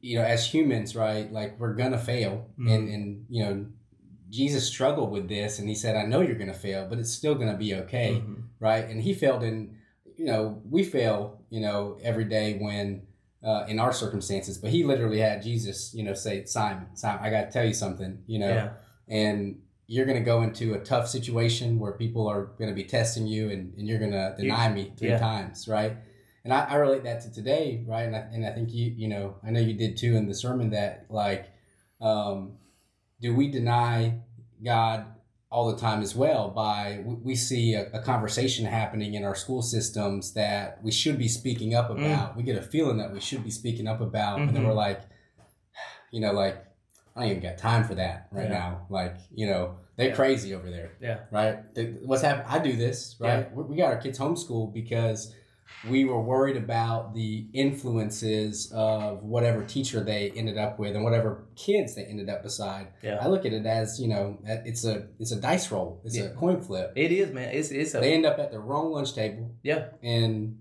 you 0.00 0.16
know, 0.18 0.24
as 0.24 0.46
humans, 0.52 0.94
right, 0.96 1.30
like 1.32 1.58
we're 1.58 1.74
gonna 1.74 1.98
fail, 1.98 2.46
Mhm. 2.58 2.70
and 2.74 2.88
and 2.88 3.26
you 3.28 3.44
know, 3.44 3.66
Jesus 4.30 4.66
struggled 4.66 5.10
with 5.10 5.28
this, 5.28 5.58
and 5.58 5.68
he 5.68 5.74
said, 5.74 5.96
"I 5.96 6.04
know 6.06 6.20
you're 6.20 6.36
gonna 6.38 6.54
fail, 6.54 6.86
but 6.88 6.98
it's 6.98 7.10
still 7.12 7.34
gonna 7.34 7.56
be 7.56 7.74
okay." 7.74 8.22
Mhm. 8.24 8.42
right? 8.60 8.88
And 8.88 9.00
he 9.02 9.14
failed 9.14 9.42
and 9.42 9.74
you 10.16 10.24
know, 10.26 10.60
we 10.68 10.82
fail, 10.82 11.40
you 11.48 11.60
know, 11.60 11.96
every 12.02 12.24
day 12.24 12.58
when 12.58 13.02
uh, 13.40 13.64
in 13.68 13.78
our 13.78 13.92
circumstances. 13.92 14.58
But 14.58 14.70
he 14.70 14.82
literally 14.82 15.20
had 15.20 15.42
Jesus, 15.42 15.94
you 15.94 16.02
know, 16.02 16.12
say, 16.12 16.44
Simon, 16.44 16.88
Simon, 16.94 17.20
I 17.22 17.30
got 17.30 17.44
to 17.44 17.50
tell 17.52 17.64
you 17.64 17.72
something, 17.72 18.18
you 18.26 18.40
know, 18.40 18.48
Yeah. 18.48 18.70
and 19.06 19.60
you're 19.86 20.06
going 20.06 20.18
to 20.18 20.24
go 20.24 20.42
into 20.42 20.74
a 20.74 20.80
tough 20.80 21.06
situation 21.08 21.78
where 21.78 21.92
people 21.92 22.26
are 22.26 22.46
going 22.58 22.68
to 22.68 22.74
be 22.74 22.82
testing 22.82 23.28
you, 23.28 23.48
and, 23.50 23.72
and 23.78 23.86
you're 23.86 24.00
going 24.00 24.10
to 24.10 24.34
deny 24.36 24.68
me 24.72 24.92
three 24.96 25.10
yeah. 25.10 25.18
times, 25.20 25.68
right? 25.68 25.92
And 26.48 26.54
I, 26.54 26.64
I 26.64 26.74
relate 26.76 27.04
that 27.04 27.20
to 27.24 27.30
today, 27.30 27.84
right? 27.86 28.04
And 28.06 28.16
I, 28.16 28.20
and 28.32 28.46
I 28.46 28.52
think 28.52 28.72
you, 28.72 28.90
you 28.96 29.06
know, 29.06 29.34
I 29.46 29.50
know 29.50 29.60
you 29.60 29.74
did 29.74 29.98
too 29.98 30.16
in 30.16 30.26
the 30.26 30.34
sermon 30.34 30.70
that 30.70 31.04
like, 31.10 31.50
um, 32.00 32.52
do 33.20 33.34
we 33.34 33.50
deny 33.50 34.20
God 34.64 35.04
all 35.50 35.70
the 35.70 35.76
time 35.78 36.00
as 36.00 36.14
well 36.14 36.48
by 36.48 37.02
we, 37.04 37.34
see 37.34 37.74
a, 37.74 37.90
a 37.92 38.00
conversation 38.00 38.64
happening 38.64 39.12
in 39.12 39.24
our 39.24 39.34
school 39.34 39.60
systems 39.60 40.32
that 40.32 40.82
we 40.82 40.90
should 40.90 41.18
be 41.18 41.28
speaking 41.28 41.74
up 41.74 41.90
Mm. 41.90 41.98
about. 41.98 42.34
We 42.34 42.42
get 42.44 42.56
a 42.56 42.62
feeling 42.62 42.96
that 42.96 43.12
we 43.12 43.20
should 43.20 43.44
be 43.44 43.50
speaking 43.50 43.86
up 43.86 44.00
about, 44.00 44.40
and 44.40 44.56
then 44.56 44.62
Mhm. 44.62 44.68
we're 44.68 44.72
like, 44.72 45.02
you 46.12 46.22
know, 46.22 46.32
like 46.32 46.64
I 47.14 47.22
don't 47.22 47.30
even 47.32 47.42
got 47.42 47.58
time 47.58 47.84
for 47.84 47.94
that 47.96 48.28
right 48.32 48.44
Yeah. 48.48 48.58
now. 48.58 48.86
Like, 48.88 49.16
you 49.34 49.46
know, 49.48 49.76
they're 49.96 50.08
Yeah. 50.08 50.14
crazy 50.14 50.54
over 50.54 50.70
there. 50.70 50.92
Yeah. 50.98 51.18
Right. 51.30 51.74
The- 51.74 51.98
What's 52.06 52.22
happening? 52.22 52.46
I 52.48 52.58
do 52.58 52.74
this. 52.74 53.16
Right. 53.20 53.54
We 53.54 53.64
we 53.64 53.76
got 53.76 53.92
our 53.92 53.98
kids 54.00 54.18
homeschooled 54.18 54.72
because 54.72 55.34
we 55.88 56.04
were 56.04 56.20
worried 56.20 56.56
about 56.56 57.14
the 57.14 57.46
influences 57.52 58.70
of 58.74 59.22
whatever 59.22 59.62
teacher 59.64 60.00
they 60.02 60.30
ended 60.34 60.58
up 60.58 60.78
with 60.78 60.94
and 60.94 61.04
whatever 61.04 61.44
kids 61.56 61.94
they 61.94 62.04
ended 62.04 62.28
up 62.28 62.42
beside. 62.42 62.88
Yeah. 63.02 63.18
I 63.20 63.28
look 63.28 63.46
at 63.46 63.52
it 63.52 63.64
as 63.66 64.00
you 64.00 64.08
know, 64.08 64.38
it's 64.44 64.84
a 64.84 65.08
it's 65.18 65.32
a 65.32 65.40
dice 65.40 65.70
roll, 65.70 66.00
it's 66.04 66.16
Yeah. 66.16 66.24
a 66.24 66.30
coin 66.34 66.60
flip. 66.60 66.92
It 66.96 67.12
is, 67.12 67.32
man. 67.32 67.50
It's 67.54 67.70
it's 67.70 67.94
a 67.94 68.00
They 68.00 68.14
end 68.14 68.26
up 68.26 68.38
at 68.38 68.50
the 68.50 68.58
wrong 68.58 68.90
lunch 68.92 69.14
table, 69.14 69.54
yeah. 69.62 69.88
and 70.02 70.58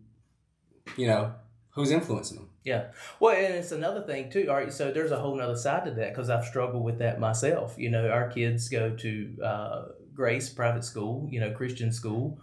you 0.95 1.07
know 1.07 1.33
who's 1.71 1.91
influencing 1.91 2.37
them. 2.37 2.49
Yeah. 2.63 2.87
Well, 3.19 3.35
and 3.35 3.53
it's 3.55 3.71
another 3.71 4.01
thing 4.01 4.29
too. 4.29 4.47
All 4.49 4.55
right, 4.55 4.73
so 4.73 4.91
there's 4.91 5.11
a 5.11 5.19
whole 5.19 5.39
other 5.39 5.55
side 5.55 5.85
to 5.85 5.91
that 5.91 6.09
because 6.09 6.29
I've 6.29 6.43
struggled 6.45 6.83
with 6.83 6.99
that 6.99 7.19
myself. 7.19 7.75
You 7.77 7.89
know, 7.89 8.09
our 8.09 8.29
kids 8.29 8.67
go 8.67 8.89
to 8.95 9.37
uh, 9.43 9.85
Grace 10.13 10.49
private 10.49 10.83
school, 10.83 11.27
you 11.31 11.39
know, 11.39 11.51
Christian 11.51 11.91
school. 11.93 12.41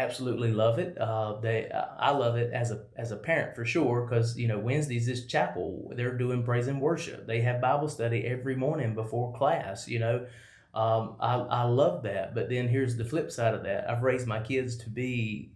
Absolutely 0.00 0.50
love 0.50 0.78
it. 0.78 0.96
Uh, 0.98 1.38
they, 1.40 1.70
I 1.98 2.10
love 2.10 2.36
it 2.36 2.52
as 2.52 2.70
a 2.70 2.84
as 2.96 3.12
a 3.12 3.16
parent 3.16 3.54
for 3.54 3.64
sure 3.64 4.06
because 4.06 4.38
you 4.38 4.48
know 4.48 4.58
Wednesdays 4.58 5.08
is 5.08 5.26
chapel. 5.26 5.92
They're 5.94 6.16
doing 6.16 6.42
praise 6.42 6.68
and 6.68 6.80
worship. 6.80 7.26
They 7.26 7.40
have 7.42 7.60
Bible 7.60 7.88
study 7.88 8.24
every 8.26 8.56
morning 8.56 8.94
before 8.94 9.34
class. 9.34 9.88
You 9.88 9.98
know, 9.98 10.26
um, 10.74 11.16
I 11.20 11.34
I 11.34 11.62
love 11.64 12.02
that. 12.04 12.34
But 12.34 12.48
then 12.48 12.66
here's 12.68 12.96
the 12.96 13.04
flip 13.04 13.30
side 13.30 13.54
of 13.54 13.62
that. 13.64 13.90
I've 13.90 14.02
raised 14.02 14.26
my 14.26 14.40
kids 14.40 14.76
to 14.78 14.90
be 14.90 15.50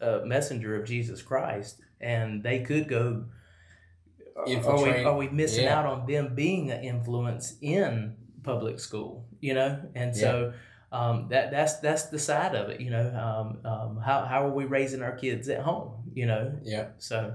a 0.00 0.26
messenger 0.26 0.76
of 0.76 0.86
Jesus 0.86 1.22
Christ, 1.22 1.80
and 2.00 2.42
they 2.42 2.60
could 2.60 2.88
go 2.88 3.24
are 4.36 4.82
we, 4.82 5.04
are 5.04 5.16
we 5.16 5.28
missing 5.28 5.64
Yeah. 5.64 5.78
out 5.78 5.86
on 5.86 6.06
them 6.06 6.34
being 6.34 6.70
an 6.70 6.84
influence 6.84 7.56
in 7.62 8.16
public 8.42 8.78
school 8.78 9.24
you 9.40 9.54
know 9.54 9.80
and 9.94 10.14
so 10.14 10.52
um, 10.96 11.28
that 11.28 11.50
that's 11.50 11.78
that's 11.80 12.04
the 12.06 12.18
side 12.18 12.54
of 12.54 12.70
it 12.70 12.80
you 12.80 12.90
know 12.90 13.06
um, 13.14 13.70
um, 13.70 14.00
how, 14.04 14.24
how 14.24 14.46
are 14.46 14.52
we 14.52 14.64
raising 14.64 15.02
our 15.02 15.16
kids 15.16 15.48
at 15.48 15.60
home 15.60 15.92
you 16.14 16.26
know 16.26 16.52
Yeah. 16.62 16.88
so 16.98 17.34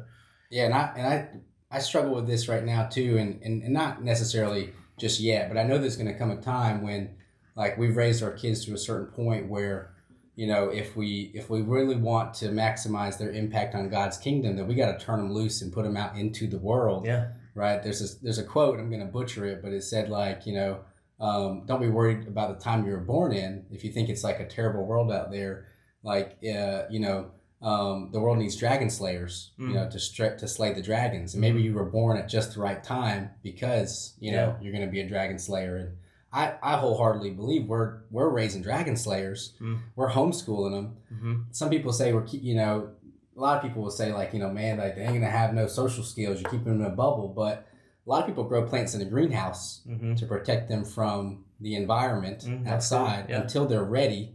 Yeah, 0.50 0.66
and 0.66 0.74
I 0.74 0.94
and 0.98 1.08
I 1.08 1.30
I 1.78 1.80
struggle 1.80 2.16
with 2.16 2.28
this 2.28 2.48
right 2.48 2.64
now 2.64 2.88
too, 2.88 3.18
and 3.18 3.42
and, 3.44 3.64
and 3.64 3.74
not 3.74 4.04
necessarily 4.04 4.74
just 4.98 5.20
yet, 5.20 5.48
but 5.48 5.58
I 5.58 5.64
know 5.64 5.78
there's 5.78 5.96
going 5.96 6.12
to 6.12 6.18
come 6.18 6.32
a 6.32 6.42
time 6.42 6.82
when 6.82 7.16
like 7.56 7.78
we've 7.78 7.96
raised 7.96 8.22
our 8.24 8.32
kids 8.32 8.66
to 8.66 8.74
a 8.74 8.78
certain 8.78 9.08
point 9.08 9.48
where 9.48 9.94
you 10.36 10.48
know 10.48 10.70
if 10.70 10.96
we 10.96 11.32
if 11.34 11.50
we 11.50 11.62
really 11.62 11.96
want 11.96 12.34
to 12.36 12.48
maximize 12.50 13.18
their 13.18 13.32
impact 13.32 13.76
on 13.76 13.90
God's 13.90 14.18
kingdom, 14.18 14.56
then 14.56 14.68
we 14.68 14.76
got 14.76 14.98
to 14.98 15.06
turn 15.06 15.20
them 15.20 15.32
loose 15.34 15.62
and 15.62 15.72
put 15.72 15.84
them 15.84 15.98
out 15.98 16.18
into 16.18 16.48
the 16.48 16.60
world. 16.60 17.06
yeah 17.06 17.30
Right? 17.54 17.84
There's 17.84 18.02
a, 18.02 18.24
there's 18.24 18.38
a 18.38 18.46
quote 18.46 18.80
I'm 18.80 18.90
going 18.90 19.06
to 19.06 19.12
butcher 19.12 19.46
it, 19.46 19.62
but 19.62 19.72
it 19.72 19.84
said 19.84 20.10
like 20.10 20.46
you 20.46 20.54
know. 20.54 20.80
Um, 21.22 21.64
don't 21.68 21.80
be 21.82 21.88
worried 21.90 22.28
about 22.28 22.58
the 22.58 22.64
time 22.64 22.86
you 22.86 22.92
were 22.92 22.98
born 22.98 23.32
in. 23.32 23.66
If 23.72 23.84
you 23.86 23.92
think 23.92 24.10
it's 24.10 24.24
like 24.24 24.40
a 24.40 24.48
terrible 24.48 24.84
world 24.86 25.12
out 25.12 25.32
there, 25.32 25.68
like 26.04 26.38
uh, 26.44 26.84
you 26.90 27.00
know, 27.00 27.32
um, 27.62 28.10
the 28.12 28.20
world 28.20 28.40
needs 28.40 28.56
dragon 28.56 28.90
slayers, 28.90 29.52
you 29.58 29.68
Mm. 29.68 29.74
know, 29.76 29.90
to 29.90 30.00
stra- 30.00 30.36
to 30.40 30.48
slay 30.48 30.74
the 30.74 30.82
dragons. 30.82 31.36
And 31.36 31.42
maybe 31.42 31.62
you 31.62 31.74
were 31.76 31.86
born 31.86 32.18
at 32.18 32.28
just 32.28 32.56
the 32.56 32.60
right 32.62 32.84
time 32.84 33.30
because 33.44 34.16
you 34.20 34.32
know 34.32 34.56
you're 34.62 34.74
going 34.74 34.86
to 34.86 34.92
be 34.92 35.00
a 35.02 35.08
dragon 35.08 35.38
slayer. 35.38 35.76
And 35.78 35.90
I, 36.34 36.54
I 36.64 36.78
wholeheartedly 36.78 37.32
believe 37.32 37.68
we're 37.68 38.00
we're 38.10 38.30
raising 38.30 38.64
dragon 38.64 38.96
slayers. 38.98 39.54
Mm. 39.62 39.78
We're 39.96 40.10
homeschooling 40.10 40.72
them. 40.72 40.98
hmm 41.20 41.36
Some 41.52 41.70
people 41.70 41.94
say 41.94 42.14
we're 42.14 42.26
you 42.26 42.56
know, 42.56 42.90
a 43.38 43.40
lot 43.40 43.58
of 43.58 43.64
people 43.64 43.84
will 43.84 43.92
say 43.92 44.12
like 44.12 44.34
you 44.34 44.40
know, 44.40 44.50
man, 44.50 44.80
like 44.80 44.96
they 44.96 45.04
ain't 45.04 45.14
gonna 45.14 45.30
have 45.30 45.54
no 45.54 45.68
social 45.68 46.04
skills. 46.04 46.42
You're 46.42 46.50
keeping 46.50 46.66
them 46.74 46.82
in 46.82 46.88
a 46.92 46.96
bubble, 46.96 47.28
but 47.28 47.68
a 48.06 48.10
lot 48.10 48.22
of 48.22 48.28
people 48.28 48.44
grow 48.44 48.64
plants 48.68 48.94
in 48.96 49.02
a 49.02 49.06
greenhouse 49.06 49.82
hmm 49.88 50.16
to 50.16 50.26
protect 50.26 50.70
them 50.70 50.84
from 50.84 51.46
the 51.60 51.76
environment 51.76 52.40
Mm, 52.46 52.64
good, 52.64 52.68
outside 52.74 53.26
yeah. 53.30 53.42
until 53.42 53.68
they're 53.68 53.84
ready 53.84 54.34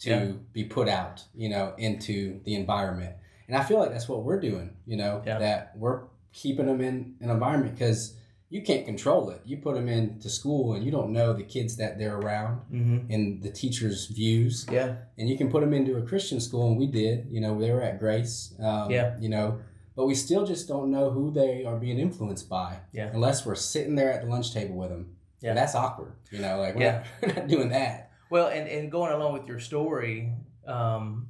to 0.00 0.10
Yeah. 0.10 0.32
be 0.52 0.64
put 0.64 0.88
out, 0.88 1.24
you 1.34 1.48
know, 1.48 1.72
into 1.78 2.40
the 2.44 2.54
environment. 2.54 3.14
And 3.48 3.56
I 3.56 3.62
feel 3.62 3.78
like 3.78 3.90
that's 3.90 4.08
what 4.08 4.22
we're 4.24 4.40
doing, 4.40 4.70
you 4.86 4.96
know, 4.96 5.22
Yeah. 5.24 5.38
that 5.38 5.72
we're 5.78 6.02
keeping 6.32 6.66
them 6.66 6.80
in 6.82 7.14
an 7.20 7.30
environment 7.30 7.74
because 7.74 8.14
you 8.50 8.60
can't 8.62 8.84
control 8.84 9.30
it. 9.30 9.40
You 9.44 9.56
put 9.56 9.74
them 9.74 9.88
into 9.88 10.28
school 10.28 10.74
and 10.74 10.84
you 10.84 10.90
don't 10.92 11.12
know 11.12 11.32
the 11.32 11.42
kids 11.42 11.76
that 11.78 11.98
they're 11.98 12.18
around 12.18 12.60
hmm 12.70 12.98
and 13.08 13.42
the 13.42 13.50
teachers' 13.50 14.06
views. 14.06 14.66
yeah 14.70 14.96
And 15.18 15.28
you 15.30 15.38
can 15.38 15.48
put 15.50 15.62
them 15.62 15.72
into 15.72 15.96
a 15.96 16.02
Christian 16.02 16.40
school, 16.40 16.68
and 16.68 16.76
we 16.76 16.86
did, 16.86 17.26
you 17.30 17.40
know, 17.40 17.58
they 17.58 17.70
were 17.72 17.80
at 17.82 17.98
Grace, 17.98 18.54
um, 18.60 18.90
Yeah. 18.90 19.16
you 19.18 19.30
know, 19.30 19.58
but 19.96 20.06
we 20.06 20.14
still 20.14 20.44
just 20.46 20.68
don't 20.68 20.90
know 20.90 21.10
who 21.10 21.30
they 21.32 21.64
are 21.64 21.76
being 21.76 21.98
influenced 21.98 22.48
by 22.48 22.78
Yeah. 22.92 23.10
unless 23.12 23.44
we're 23.46 23.54
sitting 23.54 23.94
there 23.96 24.12
at 24.12 24.22
the 24.22 24.28
lunch 24.28 24.52
table 24.52 24.76
with 24.76 24.90
them. 24.90 25.16
Yeah. 25.40 25.50
And 25.50 25.58
that's 25.58 25.74
awkward, 25.74 26.12
you 26.30 26.38
know, 26.40 26.58
like 26.58 26.74
we're, 26.76 26.82
Yeah. 26.82 26.92
not, 26.98 27.06
we're 27.34 27.40
not 27.40 27.48
doing 27.48 27.68
that. 27.70 28.10
Well, 28.30 28.48
and, 28.48 28.68
and 28.68 28.90
going 28.92 29.12
along 29.12 29.32
with 29.32 29.46
your 29.48 29.58
story, 29.58 30.32
um, 30.66 31.28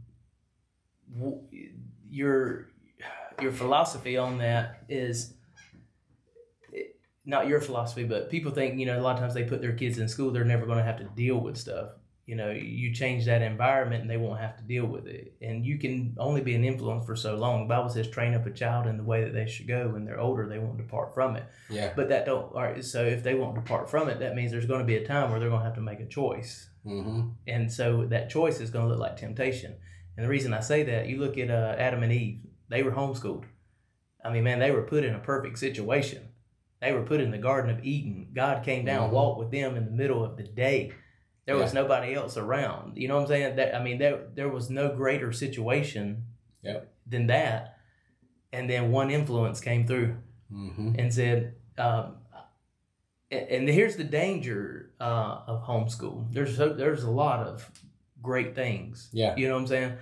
w- 1.17 1.41
your 2.11 2.69
your 3.43 3.53
philosophy 3.53 4.17
on 4.17 4.39
that 4.39 4.85
is 4.89 5.35
not 7.27 7.49
your 7.49 7.61
philosophy, 7.61 8.05
but 8.05 8.31
people 8.31 8.53
think 8.53 8.79
you 8.79 8.87
know 8.87 8.99
a 8.99 9.03
lot 9.03 9.15
of 9.15 9.21
times 9.21 9.35
they 9.35 9.45
put 9.45 9.61
their 9.61 9.73
kids 9.75 9.99
in 9.99 10.09
school, 10.09 10.31
they're 10.31 10.45
never 10.45 10.65
going 10.65 10.79
to 10.79 10.85
have 10.85 10.99
to 10.99 11.05
deal 11.05 11.39
with 11.39 11.57
stuff. 11.57 11.91
You 12.27 12.35
know, 12.35 12.51
you 12.51 12.93
change 12.93 13.25
that 13.27 13.41
environment 13.41 14.03
and 14.03 14.11
they 14.11 14.17
won't 14.17 14.41
have 14.41 14.57
to 14.57 14.65
deal 14.65 14.85
with 14.85 15.07
it. 15.07 15.35
And 15.41 15.65
you 15.65 15.79
can 15.79 16.17
only 16.19 16.41
be 16.41 16.57
an 16.57 16.65
influence 16.65 17.07
for 17.07 17.15
so 17.15 17.37
long. 17.37 17.61
The 17.69 17.73
Bible 17.75 17.89
says, 17.89 18.09
train 18.09 18.35
up 18.35 18.45
a 18.47 18.51
child 18.51 18.89
in 18.89 18.97
the 18.97 19.05
way 19.05 19.23
that 19.23 19.33
they 19.33 19.47
should 19.47 19.69
go. 19.69 19.89
When 19.91 20.05
they're 20.05 20.19
older, 20.19 20.49
they 20.49 20.59
won't 20.59 20.77
depart 20.77 21.15
from 21.15 21.37
it. 21.37 21.45
Yeah. 21.71 21.93
But 21.95 22.09
that 22.09 22.27
don't. 22.27 22.53
All 22.53 22.63
right. 22.63 22.85
So 22.85 23.05
if 23.05 23.23
they 23.23 23.35
won't 23.37 23.55
depart 23.55 23.89
from 23.89 24.09
it, 24.09 24.19
that 24.19 24.35
means 24.35 24.51
there's 24.51 24.67
going 24.67 24.81
to 24.81 24.85
be 24.87 24.97
a 24.97 25.07
time 25.07 25.31
where 25.31 25.39
they're 25.39 25.49
going 25.51 25.61
to 25.61 25.67
have 25.67 25.77
to 25.77 25.81
make 25.81 26.01
a 26.01 26.07
choice 26.07 26.69
Mm-hmm. 26.85 27.31
and 27.49 27.73
so 27.73 28.07
that 28.11 28.31
choice 28.31 28.61
is 28.61 28.71
going 28.71 28.85
to 28.85 28.91
look 28.93 29.01
like 29.01 29.17
temptation. 29.17 29.75
And 30.17 30.25
the 30.25 30.29
reason 30.31 30.55
I 30.55 30.61
say 30.61 30.85
that, 30.85 31.09
you 31.09 31.19
look 31.19 31.37
at 31.37 31.51
uh, 31.51 31.75
Adam 31.77 32.05
and 32.05 32.13
Eve; 32.13 32.43
they 32.69 32.85
were 32.85 32.93
homeschooled. 32.93 33.43
I 34.25 34.31
mean, 34.31 34.45
man, 34.45 34.61
they 34.61 34.71
were 34.71 34.83
put 34.83 35.03
in 35.03 35.13
a 35.13 35.19
perfect 35.19 35.59
situation. 35.59 36.29
They 36.81 36.93
were 36.93 37.03
put 37.03 37.21
in 37.21 37.33
the 37.33 37.39
Garden 37.39 37.77
of 37.77 37.85
Eden. 37.85 38.29
God 38.35 38.63
came 38.65 38.85
down, 38.85 39.11
Mhm. 39.11 39.15
walked 39.15 39.41
with 39.41 39.51
them 39.51 39.75
in 39.77 39.85
the 39.85 39.91
middle 39.91 40.25
of 40.25 40.37
the 40.37 40.45
day. 40.45 40.93
There 41.47 41.57
was 41.57 41.73
nobody 41.73 42.15
else 42.15 42.37
around. 42.37 42.97
You 42.97 43.09
know 43.09 43.15
what 43.17 43.23
I'm 43.23 43.29
saying? 43.29 43.57
That 43.57 43.75
I 43.75 43.83
mean, 43.83 43.99
there 43.99 44.25
there 44.35 44.49
was 44.49 44.69
no 44.71 44.95
greater 44.95 45.33
situation 45.33 46.25
Yep. 46.63 46.93
than 47.07 47.27
that. 47.29 47.79
And 48.53 48.69
then 48.69 48.91
one 48.91 49.11
influence 49.11 49.61
came 49.61 49.87
through 49.87 50.17
Mm-hmm. 50.53 50.95
and 50.99 51.13
said, 51.13 51.55
um, 51.77 52.17
and, 53.31 53.49
and 53.49 53.69
here's 53.69 53.97
the 53.97 54.05
danger 54.05 54.93
uh, 55.01 55.41
of 55.49 55.65
homeschool. 55.65 56.33
There's 56.33 56.57
so, 56.57 56.73
there's 56.73 57.03
a 57.03 57.11
lot 57.11 57.41
of 57.47 57.69
great 58.23 58.55
things. 58.55 59.09
Yeah. 59.13 59.35
You 59.37 59.49
know 59.49 59.55
what 59.55 59.61
I'm 59.63 59.67
saying? 59.67 59.93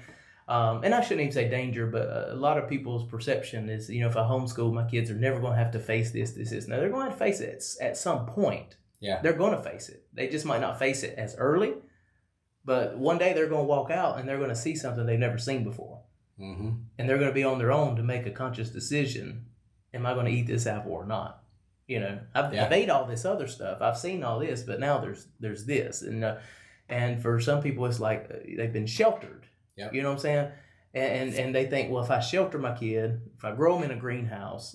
Um, 0.46 0.84
and 0.84 0.94
I 0.94 1.00
shouldn't 1.00 1.22
even 1.22 1.32
say 1.32 1.48
danger, 1.48 1.86
but 1.86 2.28
a 2.30 2.34
lot 2.34 2.58
of 2.58 2.68
people's 2.68 3.08
perception 3.08 3.70
is, 3.70 3.88
you 3.88 4.00
know, 4.00 4.08
if 4.08 4.16
I 4.18 4.20
homeschool, 4.20 4.72
my 4.74 4.84
kids 4.84 5.10
are 5.10 5.14
never 5.14 5.40
going 5.40 5.52
to 5.54 5.58
have 5.58 5.72
to 5.72 5.78
face 5.78 6.10
this, 6.10 6.32
this, 6.32 6.50
this. 6.50 6.68
No, 6.68 6.78
they're 6.78 6.90
going 6.90 7.10
to 7.10 7.16
face 7.16 7.40
it 7.40 7.64
at 7.80 7.96
some 7.96 8.26
point. 8.26 8.76
Yeah. 9.04 9.20
They're 9.22 9.32
going 9.42 9.54
to 9.56 9.62
face 9.62 9.88
it. 9.88 10.00
They 10.12 10.28
just 10.28 10.46
might 10.46 10.60
not 10.60 10.78
face 10.78 11.02
it 11.02 11.14
as 11.18 11.36
early, 11.36 11.74
but 12.64 12.96
one 12.98 13.18
day 13.18 13.32
they're 13.32 13.48
going 13.48 13.62
to 13.64 13.68
walk 13.68 13.90
out 13.90 14.18
and 14.18 14.28
they're 14.28 14.38
going 14.38 14.48
to 14.50 14.56
see 14.56 14.74
something 14.74 15.04
they've 15.06 15.18
never 15.18 15.38
seen 15.38 15.64
before 15.64 16.00
Mm-hmm. 16.40 16.70
and 16.98 17.08
they're 17.08 17.18
going 17.18 17.30
to 17.30 17.34
be 17.34 17.44
on 17.44 17.58
their 17.60 17.70
own 17.70 17.94
to 17.94 18.02
make 18.02 18.26
a 18.26 18.30
conscious 18.32 18.68
decision 18.70 19.44
am 19.92 20.04
i 20.04 20.14
going 20.14 20.26
to 20.26 20.32
eat 20.32 20.48
this 20.48 20.66
apple 20.66 20.90
or 20.90 21.06
not 21.06 21.44
you 21.86 22.00
know 22.00 22.18
I've, 22.34 22.52
Yeah. 22.52 22.64
I've 22.66 22.72
ate 22.72 22.90
all 22.90 23.04
this 23.06 23.24
other 23.24 23.46
stuff 23.46 23.80
i've 23.80 23.96
seen 23.96 24.24
all 24.24 24.40
this 24.40 24.64
but 24.64 24.80
now 24.80 24.98
there's 24.98 25.28
there's 25.38 25.64
this 25.64 26.02
and 26.02 26.24
uh, 26.24 26.38
and 26.88 27.22
for 27.22 27.38
some 27.38 27.62
people 27.62 27.86
it's 27.86 28.00
like 28.00 28.28
uh, 28.34 28.38
they've 28.56 28.72
been 28.72 28.88
sheltered 28.88 29.46
Yep. 29.76 29.94
you 29.94 30.02
know 30.02 30.08
what 30.08 30.14
i'm 30.14 30.20
saying 30.22 30.48
and, 30.92 31.12
and 31.28 31.34
and 31.34 31.54
they 31.54 31.66
think 31.66 31.92
well 31.92 32.02
if 32.02 32.10
i 32.10 32.18
shelter 32.18 32.58
my 32.58 32.72
kid 32.72 33.20
if 33.38 33.44
i 33.44 33.52
grow 33.54 33.76
them 33.76 33.84
in 33.88 33.96
a 33.96 34.00
greenhouse 34.00 34.74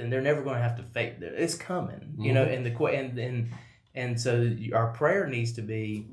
then 0.00 0.08
they're 0.10 0.22
never 0.22 0.42
going 0.42 0.56
to 0.56 0.62
have 0.62 0.76
to 0.76 0.82
fake 0.82 1.18
face 1.20 1.32
it's 1.36 1.54
coming 1.54 2.14
you 2.18 2.32
know 2.32 2.44
Mhm. 2.46 2.56
and 2.56 2.66
the 2.66 2.84
and 2.86 3.18
and 3.18 3.50
and 3.94 4.20
so 4.20 4.56
our 4.72 4.88
prayer 4.92 5.26
needs 5.26 5.52
to 5.52 5.62
be 5.62 6.08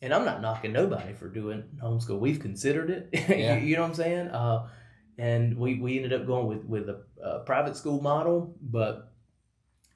and 0.00 0.12
I'm 0.14 0.24
not 0.24 0.40
knocking 0.40 0.72
nobody 0.72 1.12
for 1.12 1.28
doing 1.28 1.64
homeschool. 1.82 2.20
We've 2.20 2.38
considered 2.38 2.88
it. 2.88 3.08
Yeah. 3.36 3.56
you, 3.56 3.66
you 3.66 3.74
know 3.74 3.82
what 3.82 3.88
I'm 3.88 3.94
saying? 3.96 4.28
Uh, 4.28 4.68
and 5.18 5.58
we, 5.58 5.80
we 5.80 5.96
ended 5.96 6.12
up 6.12 6.24
going 6.24 6.46
with, 6.46 6.64
with 6.64 6.88
a, 6.88 7.02
a 7.20 7.40
private 7.40 7.76
school 7.76 8.00
model, 8.00 8.54
but 8.62 9.12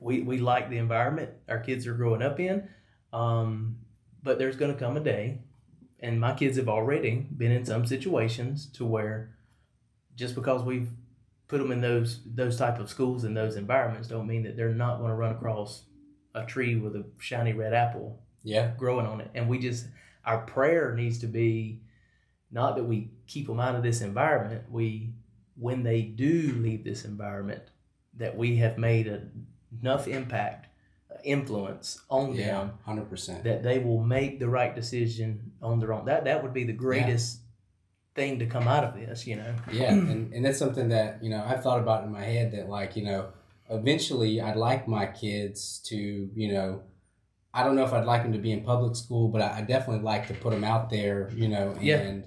we, 0.00 0.20
we 0.22 0.38
like 0.38 0.70
the 0.70 0.78
environment 0.78 1.30
our 1.48 1.60
kids 1.60 1.86
are 1.86 1.94
growing 1.94 2.20
up 2.20 2.40
in. 2.40 2.68
Um, 3.12 3.76
but 4.24 4.40
there's 4.40 4.56
going 4.56 4.72
to 4.72 4.78
come 4.78 4.96
a 4.96 5.00
day, 5.00 5.42
and 6.00 6.18
my 6.20 6.34
kids 6.34 6.56
have 6.56 6.68
already 6.68 7.28
been 7.36 7.52
in 7.52 7.64
some 7.64 7.86
situations 7.86 8.66
to 8.72 8.84
where 8.84 9.36
just 10.16 10.34
because 10.34 10.64
we've 10.64 10.90
put 11.52 11.58
them 11.58 11.70
in 11.70 11.82
those 11.82 12.20
those 12.34 12.56
type 12.56 12.78
of 12.80 12.88
schools 12.88 13.24
and 13.24 13.36
those 13.36 13.56
environments 13.56 14.08
don't 14.08 14.26
mean 14.26 14.42
that 14.44 14.56
they're 14.56 14.74
not 14.74 14.96
going 14.98 15.10
to 15.10 15.14
run 15.14 15.32
across 15.32 15.84
a 16.34 16.46
tree 16.46 16.76
with 16.76 16.96
a 16.96 17.04
shiny 17.18 17.52
red 17.52 17.74
apple 17.74 18.18
Yeah. 18.42 18.72
growing 18.78 19.04
on 19.06 19.20
it. 19.20 19.30
And 19.34 19.50
we 19.50 19.58
just, 19.58 19.86
our 20.24 20.38
prayer 20.46 20.94
needs 20.94 21.18
to 21.18 21.26
be 21.26 21.82
not 22.50 22.76
that 22.76 22.84
we 22.84 23.10
keep 23.26 23.46
them 23.48 23.60
out 23.60 23.74
of 23.76 23.82
this 23.82 24.00
environment. 24.00 24.62
We, 24.70 25.12
when 25.56 25.82
they 25.82 26.00
do 26.00 26.54
leave 26.56 26.84
this 26.84 27.04
environment, 27.04 27.62
that 28.16 28.34
we 28.34 28.56
have 28.56 28.78
made 28.78 29.08
a, 29.08 29.20
enough 29.82 30.08
impact, 30.08 30.68
uh, 31.10 31.18
influence 31.22 32.00
on 32.08 32.34
Yeah. 32.34 32.46
them 32.46 32.72
Hundred 32.86 33.10
percent. 33.10 33.44
that 33.44 33.62
they 33.62 33.78
will 33.78 34.02
make 34.02 34.38
the 34.40 34.48
right 34.48 34.74
decision 34.74 35.52
on 35.60 35.80
their 35.80 35.92
own. 35.92 36.06
That 36.06 36.24
that 36.24 36.42
would 36.42 36.54
be 36.54 36.64
the 36.64 36.72
greatest 36.72 37.40
thing 38.14 38.38
to 38.38 38.46
come 38.46 38.68
out 38.68 38.84
of 38.84 38.94
this, 38.94 39.26
you 39.26 39.36
know. 39.36 39.54
Yeah, 39.70 39.92
and, 39.92 40.32
and 40.32 40.44
that's 40.44 40.58
something 40.58 40.88
that, 40.90 41.22
you 41.22 41.30
know, 41.30 41.42
I've 41.46 41.62
thought 41.62 41.80
about 41.80 42.04
in 42.04 42.12
my 42.12 42.22
head 42.22 42.52
that 42.52 42.68
like, 42.68 42.96
you 42.96 43.04
know, 43.04 43.28
eventually 43.70 44.40
I'd 44.40 44.56
like 44.56 44.86
my 44.86 45.06
kids 45.06 45.80
to, 45.86 45.96
you 45.96 46.52
know, 46.52 46.82
I 47.54 47.64
don't 47.64 47.76
know 47.76 47.84
if 47.84 47.92
I'd 47.92 48.04
like 48.04 48.22
them 48.22 48.32
to 48.32 48.38
be 48.38 48.52
in 48.52 48.64
public 48.64 48.96
school, 48.96 49.28
but 49.28 49.42
I, 49.42 49.58
I 49.58 49.60
definitely 49.62 50.02
like 50.02 50.26
to 50.28 50.34
put 50.34 50.52
them 50.52 50.64
out 50.64 50.90
there, 50.90 51.30
you 51.34 51.48
know, 51.48 51.76
Yeah. 51.80 51.98
and 51.98 52.24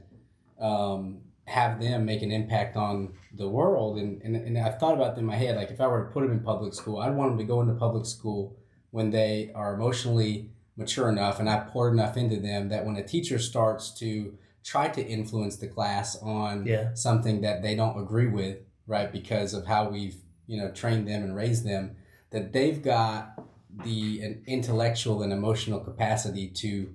um, 0.59 1.21
have 1.45 1.79
them 1.79 2.05
make 2.05 2.21
an 2.23 2.31
impact 2.31 2.75
on 2.77 3.13
the 3.33 3.47
world. 3.47 3.97
And, 3.97 4.21
and, 4.23 4.35
and 4.35 4.57
I've 4.57 4.79
thought 4.79 4.95
about 4.95 5.15
that 5.15 5.21
in 5.21 5.25
my 5.27 5.35
head, 5.35 5.55
like 5.55 5.69
if 5.71 5.81
I 5.81 5.87
were 5.87 6.05
to 6.05 6.11
put 6.11 6.21
them 6.21 6.31
in 6.31 6.39
public 6.39 6.73
school, 6.73 6.99
I'd 6.99 7.15
want 7.15 7.31
them 7.31 7.37
to 7.39 7.43
go 7.43 7.61
into 7.61 7.73
public 7.75 8.05
school 8.05 8.55
when 8.91 9.11
they 9.11 9.51
are 9.53 9.75
emotionally 9.75 10.49
mature 10.77 11.09
enough 11.09 11.39
and 11.39 11.49
I've 11.49 11.67
poured 11.67 11.93
enough 11.93 12.17
into 12.17 12.37
them 12.37 12.69
that 12.69 12.85
when 12.85 12.95
a 12.95 13.03
teacher 13.03 13.39
starts 13.39 13.91
to 13.99 14.37
try 14.65 14.87
to 14.89 15.05
influence 15.05 15.57
the 15.57 15.67
class 15.67 16.17
on 16.23 16.65
Yeah. 16.65 16.93
something 16.95 17.41
that 17.41 17.61
they 17.61 17.75
don't 17.75 17.97
agree 18.01 18.27
with, 18.27 18.57
right? 18.87 19.11
Because 19.11 19.53
of 19.53 19.65
how 19.67 19.89
we've, 19.89 20.17
you 20.47 20.57
know, 20.57 20.71
trained 20.71 21.07
them 21.07 21.23
and 21.23 21.35
raised 21.35 21.63
them, 21.65 21.95
that 22.31 22.51
they've 22.51 22.81
got 22.81 23.39
the 23.83 24.21
an 24.21 24.43
intellectual 24.47 25.21
and 25.21 25.31
emotional 25.31 25.79
capacity 25.79 26.47
to 26.49 26.93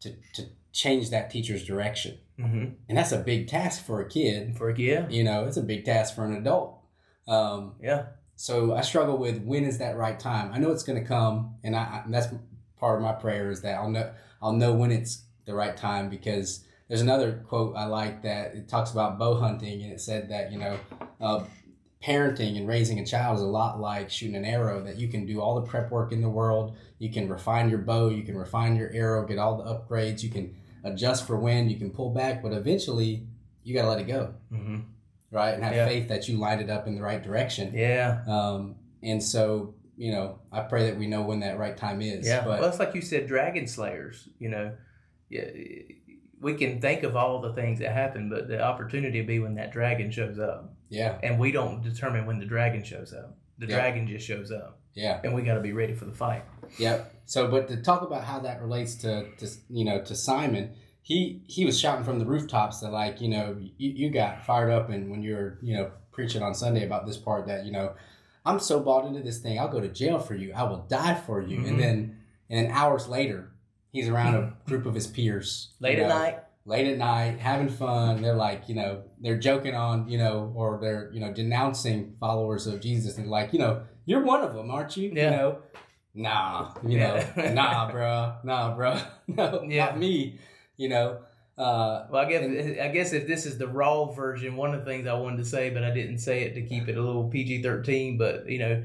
to 0.00 0.14
to 0.34 0.42
change 0.72 1.10
that 1.10 1.30
teacher's 1.30 1.64
direction. 1.66 2.16
hmm 2.38 2.66
And 2.88 2.96
that's 2.96 3.10
a 3.12 3.18
big 3.18 3.48
task 3.48 3.84
for 3.84 4.00
a 4.00 4.08
kid. 4.08 4.56
For 4.56 4.68
a 4.70 4.74
kid, 4.74 5.12
You 5.12 5.24
know, 5.24 5.46
it's 5.46 5.56
a 5.56 5.62
big 5.62 5.84
task 5.84 6.14
for 6.14 6.24
an 6.24 6.34
adult. 6.36 6.78
Um, 7.26 7.74
yeah, 7.82 8.02
so 8.36 8.74
I 8.74 8.82
struggle 8.82 9.18
with 9.18 9.42
when 9.42 9.64
is 9.64 9.78
that 9.78 9.96
right 9.96 10.18
time. 10.18 10.52
I 10.52 10.58
know 10.58 10.70
it's 10.70 10.84
going 10.84 11.00
to 11.02 11.06
come, 11.06 11.56
and 11.64 11.74
I 11.74 11.82
I- 11.94 12.02
and 12.04 12.14
that's 12.14 12.28
part 12.78 12.96
of 12.98 13.02
my 13.02 13.12
prayer 13.12 13.50
is 13.50 13.62
that 13.62 13.74
I'll 13.78 13.90
know 13.90 14.10
I'll 14.40 14.52
know 14.62 14.72
when 14.74 14.92
it's 14.92 15.24
the 15.44 15.54
right 15.54 15.76
time 15.76 16.08
because 16.08 16.64
there's 16.90 17.00
another 17.00 17.42
quote 17.48 17.74
I 17.76 17.86
like 17.86 18.22
that 18.24 18.54
it 18.54 18.68
talks 18.68 18.90
about 18.90 19.18
bow 19.18 19.34
hunting 19.40 19.82
and 19.82 19.90
it 19.92 20.00
said 20.02 20.28
that 20.28 20.52
you 20.52 20.58
know 20.58 20.76
uh, 21.20 21.44
parenting 22.04 22.56
and 22.56 22.66
raising 22.66 22.98
a 22.98 23.06
child 23.06 23.36
is 23.36 23.42
a 23.42 23.46
lot 23.46 23.78
like 23.80 24.10
shooting 24.10 24.36
an 24.36 24.44
arrow 24.44 24.82
that 24.84 24.96
you 24.98 25.06
can 25.08 25.24
do 25.26 25.40
all 25.40 25.54
the 25.60 25.66
prep 25.66 25.90
work 25.90 26.12
in 26.12 26.20
the 26.20 26.28
world 26.28 26.76
you 26.98 27.10
can 27.10 27.28
refine 27.28 27.70
your 27.70 27.78
bow 27.78 28.08
you 28.08 28.22
can 28.22 28.36
refine 28.36 28.74
your 28.76 28.90
arrow 28.92 29.24
get 29.26 29.38
all 29.38 29.56
the 29.56 29.64
upgrades 29.64 30.22
you 30.22 30.30
can 30.30 30.54
adjust 30.84 31.26
for 31.26 31.36
wind 31.38 31.70
you 31.70 31.78
can 31.78 31.90
pull 31.90 32.10
back 32.10 32.42
but 32.42 32.52
eventually 32.52 33.26
you 33.64 33.74
got 33.74 33.82
to 33.82 33.88
let 33.88 34.00
it 34.00 34.08
go 34.08 34.34
hmm 34.50 34.78
right 35.30 35.54
and 35.54 35.62
have 35.62 35.74
Yeah. 35.74 35.86
faith 35.86 36.08
that 36.08 36.26
you 36.28 36.38
lined 36.38 36.60
it 36.60 36.70
up 36.70 36.86
in 36.88 36.94
the 36.96 37.02
right 37.02 37.22
direction 37.22 37.72
yeah, 37.74 38.24
um, 38.26 38.74
and 39.02 39.22
so, 39.22 39.74
you 39.96 40.12
know, 40.12 40.38
I 40.52 40.60
pray 40.60 40.86
that 40.90 40.98
we 40.98 41.06
know 41.06 41.22
when 41.22 41.40
that 41.40 41.58
right 41.58 41.74
time 41.76 42.02
is. 42.02 42.26
yeah. 42.26 42.44
But 42.44 42.60
well, 42.60 42.68
it's 42.68 42.78
like 42.78 42.94
you 42.94 43.00
said, 43.00 43.26
dragon 43.26 43.66
slayers. 43.66 44.28
You 44.38 44.48
know, 44.50 44.72
yeah, 45.30 45.44
we 46.40 46.54
can 46.54 46.80
think 46.80 47.02
of 47.02 47.16
all 47.16 47.40
the 47.40 47.52
things 47.52 47.78
that 47.80 47.92
happen, 47.92 48.28
but 48.30 48.48
the 48.48 48.60
opportunity 48.62 49.20
will 49.20 49.26
be 49.26 49.38
when 49.40 49.54
that 49.56 49.72
dragon 49.72 50.10
shows 50.10 50.38
up, 50.38 50.72
yeah, 50.88 51.18
and 51.22 51.38
we 51.38 51.52
don't 51.52 51.82
determine 51.82 52.26
when 52.26 52.38
the 52.38 52.46
dragon 52.46 52.82
shows 52.82 53.12
up. 53.12 53.36
The 53.58 53.66
Yeah. 53.66 53.76
dragon 53.76 54.06
just 54.08 54.26
shows 54.26 54.50
up, 54.50 54.80
yeah, 54.94 55.20
and 55.22 55.34
we 55.34 55.42
got 55.42 55.54
to 55.54 55.60
be 55.60 55.72
ready 55.72 55.92
for 55.94 56.06
the 56.06 56.12
fight. 56.14 56.44
yep. 56.78 57.14
So, 57.26 57.48
but 57.48 57.68
to 57.68 57.76
talk 57.82 58.02
about 58.02 58.24
how 58.24 58.40
that 58.40 58.60
relates 58.60 58.94
to, 58.96 59.26
to 59.38 59.46
you 59.68 59.84
know, 59.84 60.00
to 60.02 60.14
Simon, 60.14 60.70
he 61.02 61.42
he 61.46 61.64
was 61.66 61.78
shouting 61.78 62.04
from 62.04 62.18
the 62.18 62.24
rooftops 62.26 62.80
that 62.80 62.90
like, 62.90 63.20
you 63.20 63.28
know, 63.28 63.56
you, 63.76 63.90
you 63.90 64.10
got 64.10 64.44
fired 64.46 64.70
up 64.70 64.88
and 64.88 65.10
when 65.10 65.22
you're 65.22 65.58
you 65.62 65.74
know, 65.76 65.90
preaching 66.10 66.42
on 66.42 66.54
Sunday 66.54 66.84
about 66.84 67.06
this 67.06 67.16
part 67.18 67.46
that 67.46 67.64
you 67.66 67.72
know, 67.72 67.92
I'm 68.46 68.58
so 68.58 68.80
bought 68.80 69.04
into 69.06 69.20
this 69.22 69.38
thing, 69.40 69.58
I'll 69.60 69.68
go 69.68 69.80
to 69.80 69.88
jail 69.88 70.18
for 70.18 70.34
you, 70.34 70.52
I 70.54 70.62
will 70.64 70.86
die 70.88 71.14
for 71.14 71.40
you, 71.42 71.58
Mhm. 71.58 71.68
and 71.68 71.80
then 71.80 72.16
and 72.48 72.58
then 72.66 72.72
hours 72.74 73.06
later, 73.08 73.49
he's 73.92 74.08
around 74.08 74.34
a 74.34 74.52
group 74.68 74.86
of 74.86 74.94
his 74.94 75.06
peers 75.06 75.70
Late 75.80 75.98
you 75.98 76.04
at 76.04 76.08
night, 76.08 76.38
late 76.64 76.86
at 76.86 76.98
night, 76.98 77.38
having 77.38 77.68
fun. 77.68 78.22
They're 78.22 78.34
like, 78.34 78.68
you 78.68 78.74
know, 78.74 79.02
they're 79.20 79.38
joking 79.38 79.74
on, 79.74 80.08
you 80.08 80.18
know, 80.18 80.52
or 80.54 80.78
they're, 80.80 81.10
you 81.12 81.20
know, 81.20 81.32
denouncing 81.32 82.16
followers 82.20 82.66
of 82.66 82.80
Jesus 82.80 83.18
and 83.18 83.28
like, 83.28 83.52
you 83.52 83.58
know, 83.58 83.82
you're 84.06 84.22
one 84.24 84.42
of 84.42 84.54
them, 84.54 84.70
aren't 84.70 84.96
you? 84.96 85.10
Yeah. 85.14 85.24
You 85.24 85.36
know, 85.36 85.58
nah, 86.14 86.74
you 86.86 86.98
Yeah. 86.98 87.26
know, 87.36 87.52
nah, 87.54 87.90
bro, 87.90 88.34
nah, 88.44 88.74
bro, 88.74 88.98
no, 89.26 89.62
Yeah. 89.68 89.86
not 89.86 89.98
me, 89.98 90.38
you 90.76 90.88
know. 90.88 91.18
Uh, 91.58 92.06
Well, 92.10 92.24
I 92.24 92.28
guess 92.30 92.78
I 92.80 92.88
guess 92.88 93.12
if 93.12 93.26
this 93.26 93.44
is 93.44 93.58
the 93.58 93.68
raw 93.68 94.06
version, 94.06 94.56
one 94.56 94.72
of 94.74 94.80
the 94.82 94.90
things 94.90 95.06
I 95.06 95.12
wanted 95.12 95.38
to 95.38 95.44
say, 95.44 95.68
but 95.68 95.84
I 95.84 95.90
didn't 95.90 96.18
say 96.18 96.42
it 96.44 96.54
to 96.54 96.62
keep 96.62 96.88
it 96.88 96.96
a 96.96 97.02
little 97.02 97.28
PG 97.28 97.62
thirteen. 97.62 98.16
But 98.16 98.48
you 98.48 98.58
know, 98.60 98.82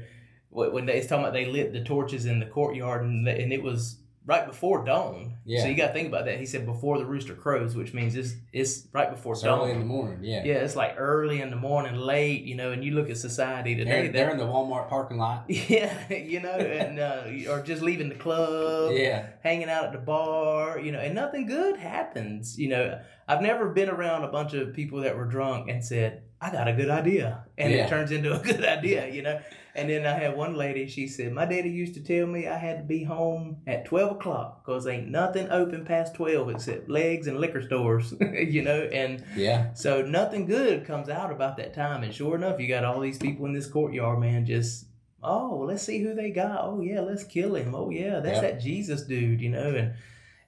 when 0.50 0.84
they, 0.84 0.98
it's 0.98 1.06
talking 1.06 1.24
about 1.24 1.32
they 1.32 1.46
lit 1.46 1.72
the 1.72 1.82
torches 1.82 2.26
in 2.26 2.38
the 2.38 2.44
courtyard, 2.44 3.02
and, 3.04 3.26
and 3.26 3.50
it 3.50 3.62
was 3.62 3.96
right 4.26 4.44
before 4.46 4.84
dawn. 4.84 5.34
Yeah. 5.44 5.62
So 5.62 5.68
you 5.68 5.76
got 5.76 5.88
to 5.88 5.92
think 5.92 6.08
about 6.08 6.24
that. 6.24 6.40
He 6.40 6.46
said 6.46 6.66
before 6.66 6.98
the 6.98 7.06
rooster 7.06 7.34
crows, 7.34 7.76
which 7.76 7.94
means 7.94 8.16
it's 8.16 8.34
it's 8.52 8.88
right 8.92 9.08
before 9.10 9.34
it's 9.34 9.42
dawn. 9.42 9.60
early 9.60 9.70
in 9.70 9.78
the 9.78 9.84
morning, 9.86 10.18
yeah. 10.22 10.42
yeah, 10.44 10.54
it's 10.54 10.74
like 10.76 10.94
early 10.98 11.40
in 11.40 11.50
the 11.50 11.56
morning, 11.56 11.94
late. 11.94 12.42
You 12.42 12.56
know, 12.56 12.72
and 12.72 12.84
you 12.84 12.92
look 12.92 13.08
at 13.08 13.16
society 13.18 13.74
today. 13.76 14.02
They're, 14.08 14.12
they're 14.12 14.30
in 14.30 14.38
the 14.38 14.44
Walmart 14.44 14.88
parking 14.88 15.18
lot. 15.18 15.44
yeah, 15.48 16.12
you 16.12 16.40
know, 16.40 16.50
and 16.50 16.98
uh, 16.98 17.50
or 17.52 17.62
just 17.62 17.82
leaving 17.82 18.08
the 18.08 18.14
club 18.16 18.92
Yeah, 18.94 19.26
hanging 19.42 19.68
out 19.70 19.84
at 19.84 19.92
the 19.92 19.98
bar, 19.98 20.78
you 20.80 20.90
know, 20.92 20.98
and 20.98 21.14
nothing 21.14 21.46
good 21.46 21.76
happens. 21.78 22.58
You 22.58 22.68
know, 22.70 23.00
I've 23.28 23.42
never 23.42 23.68
been 23.68 23.88
around 23.88 24.24
a 24.24 24.28
bunch 24.28 24.54
of 24.54 24.74
people 24.74 25.00
that 25.02 25.16
were 25.16 25.26
drunk 25.26 25.68
and 25.70 25.84
said, 25.84 26.22
I 26.40 26.50
got 26.50 26.68
a 26.68 26.72
good 26.72 26.90
idea. 26.90 27.44
And 27.56 27.72
Yeah. 27.72 27.86
it 27.86 27.88
turns 27.88 28.10
into 28.10 28.34
a 28.34 28.38
good 28.42 28.64
idea, 28.64 29.08
you 29.08 29.22
know. 29.22 29.40
And 29.76 29.90
then 29.90 30.06
I 30.06 30.14
had 30.14 30.36
one 30.36 30.54
lady, 30.54 30.86
she 30.88 31.06
said, 31.06 31.32
My 31.32 31.44
daddy 31.44 31.68
used 31.68 31.94
to 31.94 32.00
tell 32.02 32.26
me 32.26 32.48
I 32.48 32.56
had 32.56 32.78
to 32.78 32.82
be 32.82 33.04
home 33.04 33.58
at 33.66 33.84
12 33.84 34.12
o'clock 34.12 34.64
because 34.64 34.86
ain't 34.86 35.08
nothing 35.08 35.50
open 35.50 35.84
past 35.84 36.14
12 36.14 36.48
except 36.48 36.88
legs 36.88 37.26
and 37.26 37.38
liquor 37.38 37.60
stores, 37.60 38.14
you 38.20 38.62
know. 38.62 38.80
And 38.80 39.22
yeah, 39.36 39.74
so 39.74 40.00
nothing 40.00 40.46
good 40.46 40.86
comes 40.86 41.10
out 41.10 41.30
about 41.30 41.58
that 41.58 41.74
time. 41.74 42.02
And 42.02 42.14
sure 42.14 42.36
enough, 42.36 42.58
you 42.58 42.68
got 42.68 42.84
all 42.84 43.00
these 43.00 43.18
people 43.18 43.44
in 43.44 43.52
this 43.52 43.66
courtyard, 43.66 44.18
man, 44.18 44.46
just, 44.46 44.86
oh, 45.22 45.64
let's 45.68 45.82
see 45.82 46.00
who 46.02 46.14
they 46.14 46.30
got. 46.30 46.60
Oh, 46.64 46.80
yeah, 46.80 47.00
let's 47.00 47.24
kill 47.24 47.54
him. 47.54 47.74
Oh, 47.74 47.90
yeah, 47.90 48.20
that's 48.20 48.40
Yep. 48.40 48.42
that 48.42 48.60
Jesus 48.62 49.02
dude, 49.02 49.42
you 49.42 49.50
know. 49.50 49.74
And 49.74 49.92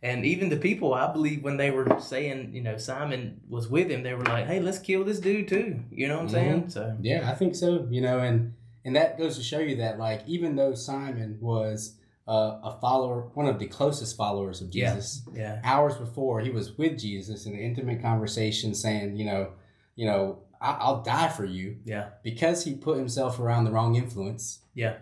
and 0.00 0.24
even 0.24 0.48
the 0.48 0.56
people, 0.56 0.94
I 0.94 1.12
believe, 1.12 1.42
when 1.42 1.56
they 1.56 1.70
were 1.72 1.98
saying, 2.00 2.54
you 2.54 2.62
know, 2.62 2.76
Simon 2.78 3.40
was 3.48 3.68
with 3.68 3.90
him, 3.90 4.04
they 4.04 4.14
were 4.14 4.24
like, 4.24 4.46
hey, 4.46 4.60
let's 4.60 4.78
kill 4.78 5.02
this 5.04 5.18
dude 5.18 5.48
too. 5.48 5.80
You 5.90 6.06
know 6.06 6.14
what 6.14 6.22
I'm 6.22 6.28
saying? 6.28 6.60
Mm-hmm. 6.62 6.70
So, 6.70 6.96
yeah. 7.00 7.28
I 7.28 7.34
think 7.34 7.56
so. 7.56 7.86
You 7.90 8.00
know, 8.00 8.20
and 8.20 8.54
and 8.88 8.96
that 8.96 9.18
goes 9.18 9.36
to 9.36 9.42
show 9.42 9.58
you 9.60 9.76
that 9.76 9.98
like 9.98 10.22
even 10.26 10.56
though 10.56 10.74
Simon 10.74 11.36
was 11.40 11.94
uh, 12.26 12.58
a 12.62 12.78
follower, 12.80 13.28
one 13.34 13.46
of 13.46 13.58
the 13.58 13.66
closest 13.66 14.16
followers 14.16 14.60
of 14.60 14.74
Yeah. 14.74 14.94
Jesus, 14.94 15.22
yeah. 15.34 15.60
hours 15.64 15.94
before 15.96 16.40
he 16.40 16.50
was 16.50 16.76
with 16.76 16.98
Jesus 16.98 17.46
in 17.46 17.52
an 17.54 17.58
intimate 17.60 18.02
conversation 18.02 18.74
saying, 18.74 19.16
you 19.16 19.24
know, 19.24 19.52
you 19.96 20.06
know, 20.06 20.38
I- 20.60 20.78
I'll 20.80 21.02
die 21.02 21.28
for 21.28 21.44
you 21.44 21.76
Yeah. 21.84 22.08
because 22.22 22.64
he 22.64 22.74
put 22.74 22.98
himself 22.98 23.38
around 23.38 23.64
the 23.64 23.70
wrong 23.72 23.94
influence. 23.94 24.60
Yeah. 24.74 24.96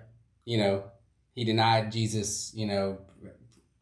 You 0.45 0.59
know, 0.59 0.85
he 1.35 1.45
denied 1.45 1.91
Jesus, 1.93 2.53
you 2.55 2.67
know, 2.67 2.99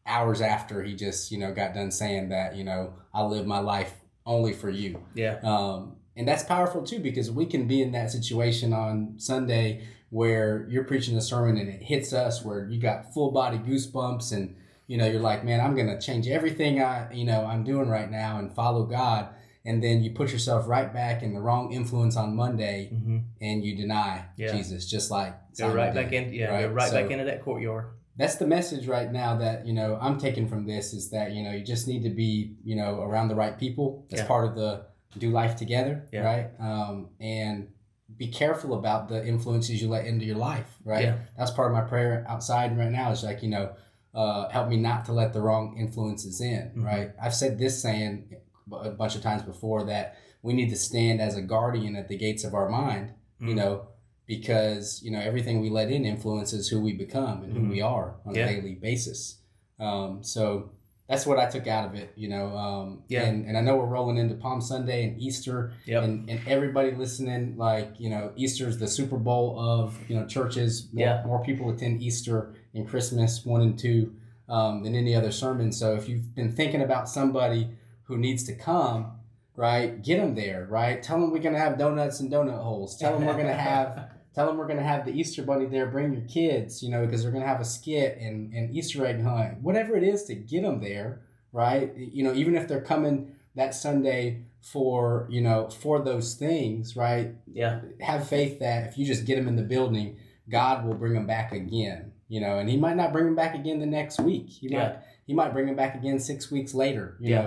hours 0.05 0.41
after 0.41 0.83
he 0.83 0.95
just, 0.95 1.31
you 1.31 1.37
know, 1.39 1.53
got 1.53 1.73
done 1.73 1.91
saying 1.91 2.29
that, 2.29 2.55
you 2.55 2.63
know, 2.63 2.93
I 3.13 3.23
live 3.23 3.45
my 3.47 3.59
life 3.59 3.93
only 4.25 4.53
for 4.53 4.69
you. 4.69 5.01
Yeah. 5.15 5.39
Um, 5.43 5.97
and 6.15 6.27
that's 6.27 6.43
powerful 6.43 6.81
too 6.83 6.99
because 6.99 7.29
we 7.31 7.45
can 7.45 7.67
be 7.67 7.81
in 7.81 7.91
that 7.91 8.09
situation 8.11 8.73
on 8.73 9.15
Sunday 9.17 9.83
where 10.09 10.65
you're 10.69 10.83
preaching 10.83 11.17
a 11.17 11.21
sermon 11.21 11.57
and 11.57 11.67
it 11.69 11.81
hits 11.81 12.13
us 12.13 12.43
where 12.43 12.65
you 12.69 12.79
got 12.79 13.13
full 13.13 13.31
body 13.31 13.57
goosebumps 13.57 14.31
and 14.31 14.55
you 14.87 14.97
know 14.97 15.07
you're 15.07 15.19
like, 15.21 15.43
man, 15.43 15.59
I'm 15.59 15.75
gonna 15.75 15.99
change 15.99 16.27
everything 16.27 16.81
I 16.81 17.11
you 17.13 17.25
know 17.25 17.45
I'm 17.45 17.63
doing 17.63 17.89
right 17.89 18.09
now 18.09 18.39
and 18.39 18.53
follow 18.53 18.83
God. 18.85 19.29
And 19.67 19.81
then 19.83 20.03
you 20.03 20.11
put 20.11 20.31
yourself 20.31 20.67
right 20.67 20.93
back 20.93 21.23
in 21.23 21.33
the 21.33 21.39
wrong 21.41 21.71
influence 21.73 22.15
on 22.15 22.35
Monday 22.35 22.91
Mm-hmm. 22.93 23.17
and 23.41 23.63
you 23.63 23.75
deny 23.75 24.25
Yeah. 24.37 24.51
Jesus, 24.55 24.87
just 24.89 25.09
like 25.09 25.33
Go 25.57 25.73
right 25.73 25.91
did, 25.91 26.03
back 26.03 26.13
in. 26.13 26.31
Yeah. 26.33 26.49
right? 26.51 26.67
Go 26.67 26.73
right 26.73 26.89
So- 26.89 27.01
back 27.01 27.09
into 27.11 27.25
that 27.25 27.41
courtyard. 27.43 27.85
that's 28.17 28.35
the 28.35 28.45
message 28.47 28.87
right 28.87 29.11
now 29.11 29.35
that 29.37 29.65
you 29.65 29.73
know 29.73 29.97
I'm 29.99 30.17
taking 30.19 30.47
from 30.47 30.67
this 30.67 30.93
is 30.93 31.09
that 31.09 31.31
you 31.33 31.41
know 31.43 31.51
you 31.51 31.63
just 31.65 31.87
need 31.87 32.03
to 32.03 32.09
be 32.11 32.55
you 32.63 32.75
know 32.75 33.01
around 33.01 33.27
the 33.29 33.35
right 33.35 33.57
people. 33.57 34.05
That's 34.09 34.21
Yeah. 34.21 34.27
part 34.27 34.45
of 34.47 34.55
the 34.55 34.85
do 35.17 35.31
life 35.31 35.55
together, 35.55 36.03
Yeah. 36.13 36.21
right? 36.31 36.47
Um, 36.59 37.09
and 37.19 37.69
be 38.17 38.27
careful 38.27 38.73
about 38.75 39.09
the 39.09 39.25
influences 39.25 39.81
you 39.81 39.89
let 39.89 40.05
into 40.05 40.25
your 40.25 40.37
life, 40.37 40.77
right? 40.83 41.03
Yeah. 41.03 41.17
That's 41.37 41.51
part 41.51 41.71
of 41.71 41.73
my 41.77 41.81
prayer 41.83 42.25
outside 42.27 42.77
right 42.77 42.91
now. 42.91 43.11
Is 43.11 43.23
like 43.23 43.43
you 43.43 43.49
know, 43.49 43.73
uh, 44.13 44.49
help 44.49 44.69
me 44.69 44.77
not 44.77 45.05
to 45.05 45.11
let 45.13 45.33
the 45.33 45.41
wrong 45.41 45.75
influences 45.77 46.39
in, 46.41 46.71
Mhm. 46.75 46.85
right? 46.85 47.11
I've 47.21 47.33
said 47.35 47.57
this 47.57 47.81
saying 47.81 48.35
a 48.71 48.91
bunch 48.91 49.15
of 49.15 49.21
times 49.21 49.43
before 49.43 49.83
that 49.85 50.15
we 50.41 50.53
need 50.53 50.69
to 50.69 50.75
stand 50.75 51.19
as 51.21 51.35
a 51.35 51.41
guardian 51.41 51.95
at 51.95 52.07
the 52.07 52.17
gates 52.17 52.43
of 52.43 52.53
our 52.53 52.69
mind, 52.69 53.11
you 53.39 53.53
Mhm. 53.53 53.55
know, 53.55 53.87
because 54.27 55.01
you 55.03 55.11
know 55.11 55.19
everything 55.19 55.61
we 55.61 55.69
let 55.69 55.91
in 55.91 56.05
influences 56.05 56.69
who 56.69 56.79
we 56.81 56.93
become 56.93 57.43
and 57.43 57.53
who 57.53 57.59
Mhm. 57.59 57.69
we 57.69 57.81
are 57.81 58.15
on 58.25 58.33
Yeah. 58.35 58.45
a 58.47 58.53
daily 58.55 58.75
basis. 58.75 59.39
Um, 59.79 60.23
so 60.23 60.69
that's 61.07 61.25
what 61.25 61.37
I 61.37 61.45
took 61.47 61.67
out 61.67 61.85
of 61.87 61.93
it, 61.95 62.11
you 62.15 62.27
know. 62.27 62.55
Um, 62.57 63.03
Yeah. 63.07 63.23
And, 63.23 63.45
and 63.45 63.57
I 63.57 63.61
know 63.61 63.75
we're 63.77 63.85
rolling 63.85 64.17
into 64.17 64.35
Palm 64.35 64.59
Sunday 64.61 65.03
and 65.07 65.21
Easter, 65.21 65.71
Yep. 65.85 66.03
and, 66.03 66.29
and 66.29 66.39
everybody 66.47 66.91
listening, 66.91 67.57
like 67.57 67.99
you 67.99 68.09
know, 68.09 68.31
Easter's 68.35 68.77
the 68.79 68.87
Super 68.87 69.17
Bowl 69.17 69.59
of 69.59 69.97
you 70.09 70.15
know 70.19 70.25
churches. 70.25 70.87
More, 70.93 71.05
Yeah. 71.05 71.23
more 71.25 71.43
people 71.43 71.69
attend 71.69 72.01
Easter 72.01 72.53
and 72.73 72.87
Christmas 72.87 73.45
one 73.45 73.61
and 73.61 73.77
two 73.77 74.13
um, 74.49 74.83
than 74.83 74.95
any 74.95 75.15
other 75.15 75.31
sermon. 75.31 75.71
So 75.71 75.95
if 75.95 76.07
you've 76.09 76.33
been 76.35 76.51
thinking 76.51 76.81
about 76.81 77.07
somebody 77.09 77.69
who 78.03 78.17
needs 78.17 78.43
to 78.45 78.53
come, 78.55 79.11
right? 79.55 80.01
Get 80.03 80.17
them 80.17 80.35
there, 80.35 80.67
right? 80.69 81.01
Tell 81.01 81.19
them 81.19 81.31
we're 81.31 81.39
gonna 81.39 81.57
have 81.59 81.77
donuts 81.77 82.19
and 82.19 82.31
donut 82.31 82.61
holes. 82.61 82.97
Tell 82.97 83.13
them 83.17 83.25
we're 83.27 83.37
gonna 83.37 83.53
have. 83.71 84.09
Tell 84.35 84.45
them 84.47 84.57
we're 84.57 84.67
gonna 84.67 84.83
have 84.83 85.05
the 85.05 85.17
Easter 85.17 85.41
bunny 85.43 85.65
there. 85.65 85.85
Bring 85.87 86.11
your 86.13 86.23
kids, 86.23 86.83
you 86.83 86.89
know, 86.91 87.05
because 87.05 87.23
they're 87.23 87.31
gonna 87.31 87.47
have 87.47 87.61
a 87.61 87.65
skit 87.65 88.17
and 88.19 88.53
and 88.53 88.75
Easter 88.75 89.05
egg 89.05 89.21
hunt, 89.23 89.61
whatever 89.61 89.95
it 89.95 90.03
is 90.03 90.23
to 90.25 90.35
get 90.35 90.63
them 90.63 90.81
there, 90.81 91.21
right? 91.53 91.95
You 91.95 92.23
know, 92.23 92.33
even 92.33 92.55
if 92.55 92.67
they're 92.67 92.81
coming 92.81 93.35
that 93.55 93.73
Sunday 93.73 94.41
for 94.59 95.25
you 95.29 95.39
know 95.41 95.69
for 95.69 95.99
those 96.01 96.33
things, 96.35 96.97
right? 96.97 97.33
Yeah. 97.51 97.79
Have 98.01 98.27
faith 98.27 98.59
that 98.59 98.87
if 98.87 98.97
you 98.97 99.05
just 99.05 99.25
get 99.25 99.37
them 99.37 99.47
in 99.47 99.55
the 99.55 99.63
building, 99.63 100.17
God 100.49 100.85
will 100.85 100.95
bring 100.95 101.13
them 101.13 101.27
back 101.27 101.53
again. 101.53 102.11
You 102.27 102.41
know, 102.41 102.57
and 102.59 102.69
He 102.69 102.75
might 102.75 102.97
not 102.97 103.13
bring 103.13 103.25
them 103.25 103.35
back 103.35 103.55
again 103.55 103.79
the 103.79 103.85
next 103.85 104.19
week. 104.19 104.49
He 104.49 104.67
Yeah. 104.69 104.79
might 104.79 104.95
He 105.27 105.33
might 105.33 105.53
bring 105.53 105.65
them 105.67 105.75
back 105.75 105.95
again 105.95 106.19
six 106.19 106.51
weeks 106.51 106.73
later. 106.73 107.15
You 107.19 107.29
Yeah. 107.31 107.41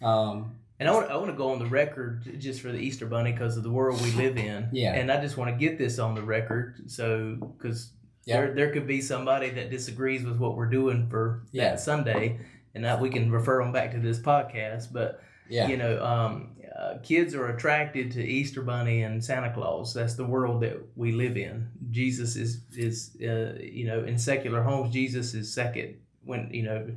know, 0.00 0.06
um, 0.08 0.54
And 0.80 0.88
I 0.88 0.92
want, 0.92 1.10
I 1.10 1.16
want 1.16 1.30
to 1.30 1.36
go 1.36 1.52
on 1.52 1.58
the 1.58 1.66
record 1.66 2.36
just 2.40 2.62
for 2.62 2.72
the 2.72 2.78
Easter 2.78 3.04
Bunny 3.06 3.32
because 3.32 3.56
of 3.58 3.62
the 3.62 3.70
world 3.70 4.00
we 4.00 4.12
live 4.12 4.36
in. 4.38 4.68
Yeah. 4.72 4.94
And 4.94 5.12
I 5.12 5.20
just 5.20 5.36
want 5.36 5.50
to 5.50 5.56
get 5.56 5.76
this 5.78 5.98
on 5.98 6.14
the 6.14 6.22
record. 6.22 6.90
So, 6.90 7.36
because 7.56 7.92
Yeah. 8.24 8.40
there, 8.40 8.54
there 8.54 8.72
could 8.72 8.86
be 8.86 9.02
somebody 9.02 9.50
that 9.50 9.70
disagrees 9.70 10.24
with 10.24 10.38
what 10.38 10.56
we're 10.56 10.70
doing 10.70 11.06
for 11.10 11.42
Yeah. 11.52 11.70
that 11.70 11.80
Sunday, 11.80 12.40
and 12.74 12.84
that 12.84 12.98
we 13.00 13.10
can 13.10 13.30
refer 13.30 13.62
them 13.62 13.72
back 13.72 13.92
to 13.92 13.98
this 14.00 14.18
podcast. 14.18 14.90
But, 14.92 15.22
yeah, 15.50 15.68
you 15.68 15.76
know, 15.76 16.02
um, 16.02 16.56
uh, 16.78 16.94
kids 17.02 17.34
are 17.34 17.48
attracted 17.48 18.12
to 18.12 18.24
Easter 18.24 18.62
Bunny 18.62 19.02
and 19.02 19.22
Santa 19.22 19.52
Claus. 19.52 19.92
That's 19.92 20.14
the 20.14 20.24
world 20.24 20.62
that 20.62 20.78
we 20.96 21.12
live 21.12 21.36
in. 21.36 21.68
Jesus 21.90 22.36
is, 22.36 22.62
is 22.74 23.16
uh, 23.20 23.58
you 23.60 23.86
know, 23.86 24.04
in 24.04 24.18
secular 24.18 24.62
homes, 24.62 24.94
Jesus 24.94 25.34
is 25.34 25.52
second 25.52 25.96
when, 26.24 26.48
you 26.54 26.62
know, 26.62 26.88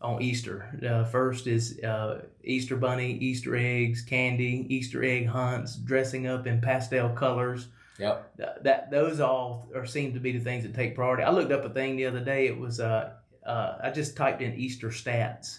on 0.00 0.22
Easter. 0.22 0.78
Uh, 0.86 1.04
first 1.04 1.46
is 1.46 1.78
uh, 1.80 2.22
Easter 2.42 2.76
bunny, 2.76 3.12
Easter 3.12 3.54
eggs, 3.56 4.02
candy, 4.02 4.66
Easter 4.68 5.04
egg 5.04 5.26
hunts, 5.26 5.76
dressing 5.76 6.26
up 6.26 6.46
in 6.46 6.60
pastel 6.60 7.10
colors. 7.10 7.68
yep, 7.98 8.34
Th- 8.36 8.48
That 8.62 8.90
those 8.90 9.20
all 9.20 9.68
are 9.74 9.84
seem 9.86 10.14
to 10.14 10.20
be 10.20 10.32
the 10.32 10.40
things 10.44 10.62
that 10.64 10.74
take 10.74 10.94
priority. 10.94 11.22
I 11.22 11.30
looked 11.30 11.52
up 11.52 11.64
a 11.64 11.70
thing 11.70 11.96
the 11.96 12.06
other 12.06 12.20
day. 12.24 12.46
It 12.46 12.58
was 12.58 12.80
uh, 12.80 13.12
uh, 13.44 13.78
I 13.82 13.90
just 13.90 14.16
typed 14.16 14.40
in 14.42 14.54
Easter 14.54 14.88
stats, 14.88 15.58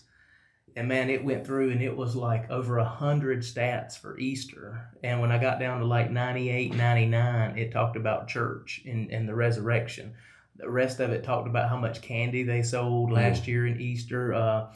and 0.75 0.88
man, 0.88 1.10
it 1.12 1.23
went 1.23 1.45
through 1.45 1.71
and 1.71 1.82
it 1.82 1.95
was 1.95 2.15
like 2.15 2.49
over 2.49 2.80
a 2.80 2.86
hundred 2.86 3.41
stats 3.41 3.97
for 3.97 4.17
Easter. 4.17 4.88
And 5.04 5.19
when 5.21 5.32
I 5.32 5.38
got 5.38 5.60
down 5.60 5.80
to 5.82 5.86
like 5.86 6.10
98, 6.10 6.73
99, 6.73 7.58
it 7.58 7.71
talked 7.71 7.97
about 7.97 8.27
church 8.27 8.82
and, 8.86 9.12
and 9.12 9.27
the 9.27 9.36
resurrection. 9.36 10.13
The 10.62 10.69
rest 10.69 11.00
of 11.00 11.12
it 11.12 11.24
talked 11.24 11.47
about 11.47 11.69
how 11.69 11.78
much 11.78 12.02
candy 12.02 12.43
they 12.43 12.62
sold 12.62 13.12
last 13.12 13.47
year 13.47 13.67
in 13.67 13.82
Easter. 13.82 14.34
Uh, 14.34 14.67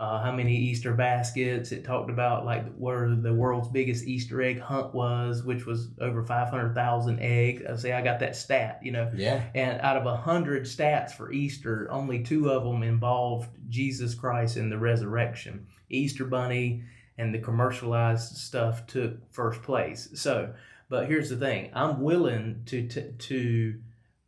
uh, 0.00 0.18
how 0.22 0.32
many 0.32 0.56
Easter 0.56 0.94
baskets. 0.94 1.72
It 1.72 1.84
talked 1.84 2.08
about 2.08 2.46
like 2.46 2.74
where 2.76 3.14
the 3.14 3.34
world's 3.34 3.68
biggest 3.68 4.06
Easter 4.06 4.40
egg 4.40 4.58
hunt 4.58 4.94
was, 4.94 5.42
which 5.42 5.66
was 5.66 5.88
over 6.00 6.24
500,000 6.24 7.18
eggs. 7.20 7.62
I 7.68 7.76
say 7.76 7.92
I 7.92 8.00
got 8.00 8.18
that 8.20 8.34
stat, 8.34 8.80
you 8.82 8.92
know. 8.92 9.10
yeah, 9.14 9.42
And 9.54 9.78
out 9.82 9.98
of 9.98 10.06
a 10.06 10.16
hundred 10.16 10.64
stats 10.64 11.10
for 11.10 11.30
Easter, 11.30 11.86
only 11.90 12.22
two 12.22 12.48
of 12.48 12.64
them 12.64 12.82
involved 12.82 13.50
Jesus 13.68 14.14
Christ 14.14 14.56
and 14.56 14.72
the 14.72 14.78
resurrection. 14.78 15.66
Easter 15.90 16.24
Bunny 16.24 16.82
and 17.18 17.34
the 17.34 17.38
commercialized 17.38 18.38
stuff 18.38 18.86
took 18.86 19.30
first 19.30 19.60
place. 19.62 20.08
So, 20.14 20.54
but 20.88 21.08
here's 21.08 21.28
the 21.28 21.36
thing: 21.36 21.72
I'm 21.74 22.00
willing 22.00 22.62
to 22.66 22.88
to, 22.88 23.12
to 23.12 23.74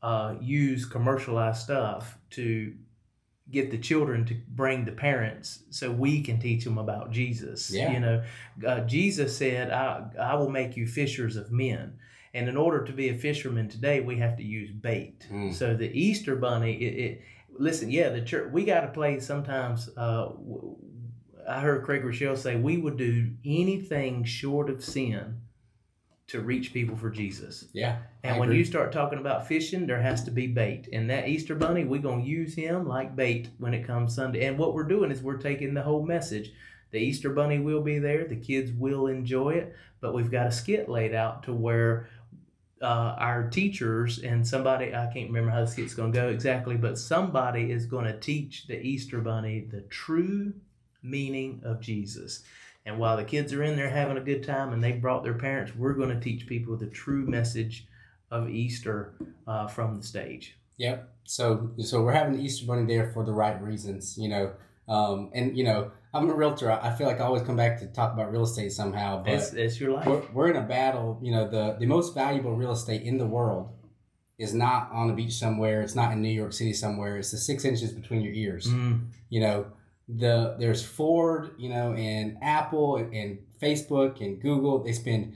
uh, 0.02 0.34
use 0.40 0.84
commercialized 0.84 1.62
stuff 1.62 2.18
to 2.30 2.74
get 3.50 3.70
the 3.70 3.78
children 3.78 4.24
to 4.24 4.34
bring 4.48 4.84
the 4.84 4.92
parents 4.92 5.64
so 5.70 5.90
we 5.90 6.22
can 6.22 6.40
teach 6.40 6.64
them 6.64 6.78
about 6.78 7.10
Jesus. 7.10 7.70
Yeah. 7.70 7.92
You 7.92 8.00
know, 8.00 8.22
uh, 8.66 8.80
Jesus 8.80 9.36
said, 9.36 9.70
I, 9.70 10.04
I 10.18 10.34
will 10.34 10.50
make 10.50 10.76
you 10.76 10.86
fishers 10.86 11.36
of 11.36 11.52
men. 11.52 11.98
And 12.34 12.48
in 12.48 12.56
order 12.56 12.82
to 12.84 12.92
be 12.92 13.10
a 13.10 13.14
fisherman 13.14 13.68
today, 13.68 14.00
we 14.00 14.16
have 14.18 14.36
to 14.38 14.42
use 14.42 14.70
bait. 14.70 15.26
Mm. 15.30 15.52
So 15.52 15.74
the 15.74 15.90
Easter 15.92 16.34
bunny, 16.34 16.72
it, 16.72 17.04
it 17.04 17.22
listen, 17.50 17.90
yeah, 17.90 18.08
the 18.08 18.22
church, 18.22 18.50
we 18.52 18.64
got 18.64 18.80
to 18.80 18.88
play 18.88 19.20
sometimes. 19.20 19.90
Uh, 19.96 20.30
I 21.46 21.60
heard 21.60 21.84
Craig 21.84 22.02
Groeschel 22.02 22.38
say 22.38 22.56
we 22.56 22.78
would 22.78 22.96
do 22.96 23.32
anything 23.44 24.24
short 24.24 24.70
of 24.70 24.82
sin 24.82 25.42
to 26.32 26.40
reach 26.40 26.72
people 26.72 26.96
for 26.96 27.10
Jesus. 27.10 27.66
yeah. 27.74 27.98
And 28.24 28.36
I 28.36 28.38
when 28.38 28.48
agree. 28.48 28.58
you 28.58 28.64
start 28.64 28.90
talking 28.90 29.18
about 29.18 29.46
fishing, 29.46 29.86
there 29.86 30.00
has 30.00 30.24
to 30.24 30.30
be 30.30 30.46
bait. 30.46 30.88
And 30.90 31.10
that 31.10 31.28
Easter 31.28 31.54
bunny, 31.54 31.84
we're 31.84 32.00
going 32.00 32.22
to 32.22 32.28
use 32.28 32.54
him 32.54 32.88
like 32.88 33.14
bait 33.14 33.50
when 33.58 33.74
it 33.74 33.86
comes 33.86 34.14
Sunday. 34.14 34.46
And 34.46 34.58
what 34.58 34.72
we're 34.72 34.88
doing 34.88 35.10
is 35.10 35.20
we're 35.20 35.36
taking 35.36 35.74
the 35.74 35.82
whole 35.82 36.02
message. 36.02 36.50
The 36.90 36.98
Easter 36.98 37.28
bunny 37.30 37.58
will 37.58 37.82
be 37.82 37.98
there, 37.98 38.24
the 38.26 38.36
kids 38.36 38.72
will 38.72 39.08
enjoy 39.08 39.50
it, 39.50 39.76
but 40.00 40.14
we've 40.14 40.30
got 40.30 40.46
a 40.46 40.52
skit 40.52 40.88
laid 40.88 41.14
out 41.14 41.42
to 41.44 41.52
where 41.52 42.08
uh, 42.80 43.14
our 43.18 43.50
teachers 43.50 44.18
and 44.20 44.46
somebody, 44.46 44.94
I 44.94 45.10
can't 45.12 45.28
remember 45.28 45.50
how 45.50 45.60
the 45.60 45.66
skit's 45.66 45.94
going 45.94 46.12
to 46.12 46.18
go 46.18 46.28
exactly, 46.28 46.76
but 46.76 46.98
somebody 46.98 47.70
is 47.70 47.84
going 47.84 48.06
to 48.06 48.18
teach 48.18 48.66
the 48.66 48.80
Easter 48.80 49.20
bunny 49.20 49.66
the 49.70 49.82
true 49.82 50.54
meaning 51.02 51.60
of 51.62 51.80
Jesus. 51.80 52.42
And 52.84 52.98
while 52.98 53.16
the 53.16 53.24
kids 53.24 53.52
are 53.52 53.62
in 53.62 53.76
there 53.76 53.90
having 53.90 54.16
a 54.16 54.20
good 54.20 54.42
time 54.42 54.72
and 54.72 54.82
they 54.82 54.92
brought 54.92 55.22
their 55.22 55.34
parents, 55.38 55.72
we're 55.76 55.94
going 55.94 56.08
to 56.08 56.18
teach 56.20 56.46
people 56.46 56.76
the 56.76 56.86
true 56.86 57.24
message 57.26 57.86
of 58.30 58.48
Easter 58.50 59.14
uh, 59.46 59.68
from 59.68 59.98
the 59.98 60.02
stage. 60.06 60.56
Yep. 60.78 61.08
So 61.24 61.70
so 61.78 62.02
we're 62.02 62.12
having 62.12 62.34
the 62.34 62.42
Easter 62.42 62.66
Bunny 62.66 62.86
there 62.92 63.12
for 63.12 63.24
the 63.24 63.32
right 63.32 63.60
reasons, 63.62 64.16
you 64.18 64.28
know. 64.28 64.52
Um, 64.88 65.30
and 65.32 65.56
you 65.56 65.62
know, 65.62 65.92
I'm 66.12 66.28
a 66.28 66.34
realtor. 66.34 66.70
I 66.72 66.90
feel 66.96 67.06
like 67.06 67.20
I 67.20 67.24
always 67.24 67.42
come 67.42 67.56
back 67.56 67.78
to 67.80 67.86
talk 67.86 68.12
about 68.12 68.32
real 68.32 68.42
estate 68.42 68.72
somehow, 68.72 69.22
but 69.22 69.34
It's, 69.34 69.52
it's 69.52 69.80
your 69.80 69.92
life. 69.92 70.06
we're, 70.06 70.22
we're 70.32 70.50
in 70.50 70.56
a 70.56 70.66
battle. 70.66 71.20
You 71.22 71.30
know, 71.32 71.48
the 71.48 71.76
the 71.78 71.86
most 71.86 72.14
valuable 72.14 72.56
real 72.56 72.72
estate 72.72 73.02
in 73.02 73.16
the 73.18 73.26
world 73.26 73.68
is 74.38 74.52
not 74.54 74.90
on 74.92 75.08
a 75.08 75.12
beach 75.14 75.34
somewhere. 75.34 75.82
It's 75.82 75.94
not 75.94 76.10
in 76.12 76.20
New 76.20 76.28
York 76.30 76.52
City 76.52 76.72
somewhere. 76.72 77.16
It's 77.18 77.30
the 77.30 77.36
six 77.38 77.64
inches 77.64 77.92
between 77.92 78.22
your 78.22 78.32
ears. 78.32 78.66
Mm, 78.66 79.10
You 79.28 79.40
know, 79.42 79.66
the 80.08 80.56
there's 80.58 80.84
Ford, 80.84 81.50
you 81.58 81.68
know, 81.68 81.92
and 81.94 82.36
Apple 82.42 82.96
and, 82.96 83.12
and 83.14 83.38
Facebook 83.60 84.20
and 84.20 84.40
Google. 84.40 84.82
They 84.82 84.92
spend 84.92 85.34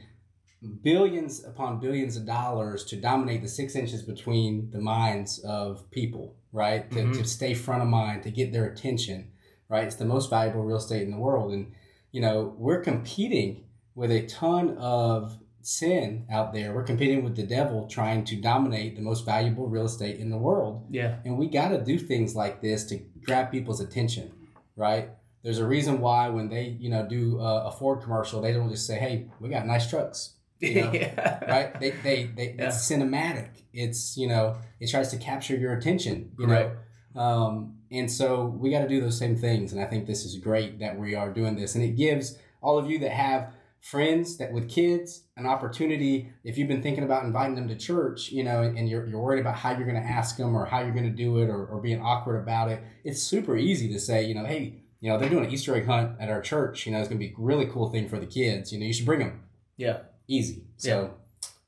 billions 0.83 1.45
upon 1.45 1.81
billions 1.81 2.17
of 2.17 2.27
dollars 2.27 2.85
to 2.87 2.97
dominate 2.97 3.43
the 3.43 3.49
six 3.49 3.77
inches 3.77 4.03
between 4.03 4.71
the 4.71 4.81
minds 4.81 5.39
of 5.41 5.89
people, 5.91 6.35
right? 6.53 6.91
To, 6.93 6.97
Mhm. 6.99 7.17
to 7.19 7.25
stay 7.25 7.55
front 7.55 7.83
of 7.83 7.89
mind, 7.89 8.23
to 8.25 8.31
get 8.31 8.53
their 8.53 8.67
attention, 8.67 9.29
right? 9.69 9.85
It's 9.85 9.97
the 9.97 10.05
most 10.05 10.31
valuable 10.31 10.63
real 10.65 10.79
estate 10.79 11.03
in 11.03 11.11
the 11.11 11.19
world. 11.19 11.53
And, 11.53 11.73
you 12.11 12.21
know, 12.21 12.55
we're 12.59 12.81
competing 12.81 13.65
with 13.95 14.11
a 14.11 14.27
ton 14.27 14.77
of 14.79 15.39
sin 15.61 16.25
out 16.31 16.53
there. 16.53 16.75
We're 16.75 16.85
competing 16.85 17.25
with 17.25 17.37
the 17.37 17.43
devil 17.43 17.87
trying 17.87 18.25
to 18.25 18.37
dominate 18.37 18.95
the 18.97 19.03
most 19.03 19.25
valuable 19.25 19.69
real 19.69 19.85
estate 19.87 20.19
in 20.19 20.31
the 20.31 20.39
world. 20.39 20.87
yeah. 20.91 21.17
And 21.25 21.37
we 21.39 21.49
got 21.49 21.69
to 21.69 21.83
do 21.83 21.99
things 21.99 22.35
like 22.37 22.61
this 22.61 22.85
to 22.87 22.99
grab 23.25 23.51
people's 23.51 23.81
attention, 23.81 24.31
right? 24.77 25.11
There's 25.43 25.59
a 25.59 25.67
reason 25.67 26.01
why 26.01 26.29
when 26.29 26.49
they, 26.49 26.77
you 26.81 26.91
know, 26.91 27.07
do 27.09 27.39
a, 27.41 27.67
a 27.69 27.73
Ford 27.73 28.03
commercial, 28.03 28.41
they 28.41 28.53
don't 28.53 28.71
just 28.71 28.87
say, 28.87 28.99
"Hey, 28.99 29.27
we 29.41 29.49
got 29.49 29.67
nice 29.67 29.89
trucks," 29.89 30.35
You 30.61 30.83
know, 30.83 30.93
yeah. 30.95 31.45
right? 31.45 31.79
They, 31.81 31.91
they, 31.91 32.25
they 32.25 32.55
Yeah. 32.59 32.69
it's 32.69 32.79
cinematic. 32.91 33.51
It's, 33.73 34.17
you 34.17 34.27
know, 34.27 34.57
it 34.81 34.91
tries 34.91 35.11
to 35.11 35.19
capture 35.19 35.55
your 35.57 35.75
attention, 35.75 36.33
you 36.39 36.47
Correct. 36.47 36.77
know. 37.15 37.21
Um, 37.21 37.77
and 37.93 38.11
so 38.11 38.47
we 38.47 38.71
got 38.71 38.81
to 38.81 38.89
do 38.89 39.01
those 39.01 39.19
same 39.19 39.37
things. 39.37 39.73
And 39.73 39.81
I 39.81 39.85
think 39.87 40.07
this 40.07 40.25
is 40.25 40.37
great 40.39 40.79
that 40.81 40.99
we 40.99 41.15
are 41.15 41.31
doing 41.33 41.55
this, 41.57 41.75
and 41.75 41.85
it 41.85 41.97
gives 41.97 42.39
all 42.61 42.79
of 42.79 42.91
you 42.91 42.99
that 43.01 43.11
have 43.13 43.53
friends 43.91 44.37
that 44.39 44.51
with 44.53 44.69
kids 44.69 45.23
an 45.37 45.47
opportunity 45.47 46.29
if 46.43 46.59
you've 46.59 46.67
been 46.67 46.83
thinking 46.83 47.05
about 47.05 47.25
inviting 47.25 47.55
them 47.55 47.69
to 47.69 47.77
church 47.77 48.33
you 48.33 48.43
know 48.43 48.63
and 48.63 48.89
you're, 48.89 49.07
you're 49.07 49.21
worried 49.21 49.41
about 49.41 49.55
how 49.55 49.71
you're 49.71 49.87
going 49.87 50.01
to 50.03 50.09
ask 50.09 50.37
them 50.37 50.57
or 50.57 50.65
how 50.67 50.81
you're 50.81 50.93
going 50.93 51.05
to 51.05 51.17
do 51.25 51.39
it 51.41 51.49
or, 51.49 51.67
or 51.67 51.81
being 51.81 52.01
awkward 52.01 52.37
about 52.37 52.69
it 52.69 52.81
it's 53.05 53.23
super 53.23 53.57
easy 53.57 53.93
to 53.93 53.99
say 54.01 54.25
you 54.25 54.35
know 54.35 54.45
hey 54.45 54.83
you 55.01 55.09
know 55.09 55.17
they're 55.19 55.29
doing 55.29 55.45
an 55.45 55.51
easter 55.53 55.75
egg 55.77 55.87
hunt 55.87 56.11
at 56.19 56.29
our 56.29 56.41
church 56.41 56.85
you 56.85 56.91
know 56.93 56.99
it's 56.99 57.09
going 57.09 57.21
to 57.21 57.25
be 57.27 57.33
a 57.33 57.35
really 57.39 57.67
cool 57.67 57.89
thing 57.91 58.09
for 58.09 58.19
the 58.19 58.27
kids 58.27 58.73
you 58.73 58.81
know 58.81 58.87
you 58.87 58.93
should 58.93 59.07
bring 59.07 59.21
them 59.21 59.41
Yeah. 59.77 59.99
easy 60.27 60.65
so 60.79 61.15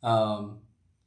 um 0.02 0.59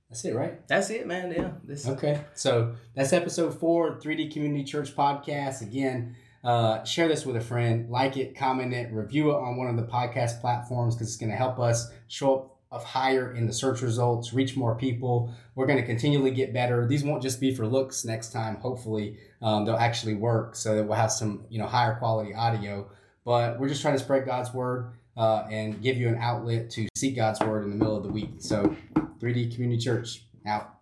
that's 0.10 0.24
it 0.26 0.36
right 0.36 0.68
That's 0.68 0.90
it, 0.90 1.08
man. 1.08 1.32
Yeah. 1.32 1.52
This, 1.64 1.88
Okay, 1.88 2.20
so 2.36 2.76
that's 2.96 3.14
episode 3.14 3.58
four, 3.58 3.98
3D 3.98 4.32
Community 4.34 4.66
Church 4.66 4.94
podcast. 4.94 5.62
Again, 5.62 6.18
uh, 6.44 6.84
share 6.84 7.08
this 7.08 7.26
with 7.26 7.36
a 7.36 7.42
friend, 7.42 7.90
like 7.90 8.18
it, 8.18 8.36
comment 8.36 8.74
it, 8.74 8.92
review 8.92 9.32
it 9.32 9.36
on 9.36 9.58
one 9.58 9.68
of 9.68 9.76
the 9.76 9.84
podcast 9.84 10.42
platforms 10.42 10.96
because 10.96 11.08
it's 11.08 11.18
going 11.18 11.32
to 11.32 11.36
help 11.36 11.60
us 11.60 11.92
show 12.08 12.36
up 12.36 12.52
of 12.72 12.86
higher 12.86 13.34
in 13.34 13.46
the 13.46 13.54
search 13.54 13.82
results, 13.82 14.34
reach 14.34 14.56
more 14.56 14.76
people. 14.76 15.34
We're 15.56 15.66
going 15.66 15.80
to 15.80 15.86
continually 15.86 16.32
get 16.32 16.54
better. 16.54 16.88
These 16.88 17.04
won't 17.04 17.22
just 17.22 17.42
be 17.42 17.54
for 17.54 17.68
looks 17.68 18.06
next 18.06 18.32
time. 18.32 18.56
Hopefully, 18.56 19.18
um, 19.42 19.66
they'll 19.66 19.76
actually 19.76 20.14
work 20.14 20.56
so 20.56 20.76
that 20.76 20.84
we'll 20.86 20.98
have 20.98 21.12
some 21.12 21.46
you 21.50 21.60
know 21.60 21.68
higher 21.68 21.96
quality 21.96 22.34
audio. 22.34 22.90
But 23.26 23.60
we're 23.60 23.68
just 23.68 23.82
trying 23.82 23.96
to 23.96 24.04
spread 24.04 24.26
God's 24.26 24.54
word 24.54 24.94
uh, 25.18 25.44
and 25.52 25.82
give 25.82 25.98
you 25.98 26.08
an 26.08 26.18
outlet 26.18 26.70
to 26.72 26.88
seek 26.96 27.16
God's 27.18 27.42
word 27.42 27.66
in 27.66 27.70
the 27.70 27.76
middle 27.76 27.96
of 27.96 28.04
the 28.04 28.10
week. 28.10 28.36
So, 28.40 28.76
3D 29.20 29.54
Community 29.54 29.82
Church 29.82 30.24
out. 30.48 30.76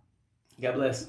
God 0.62 0.76
bless. 0.76 1.08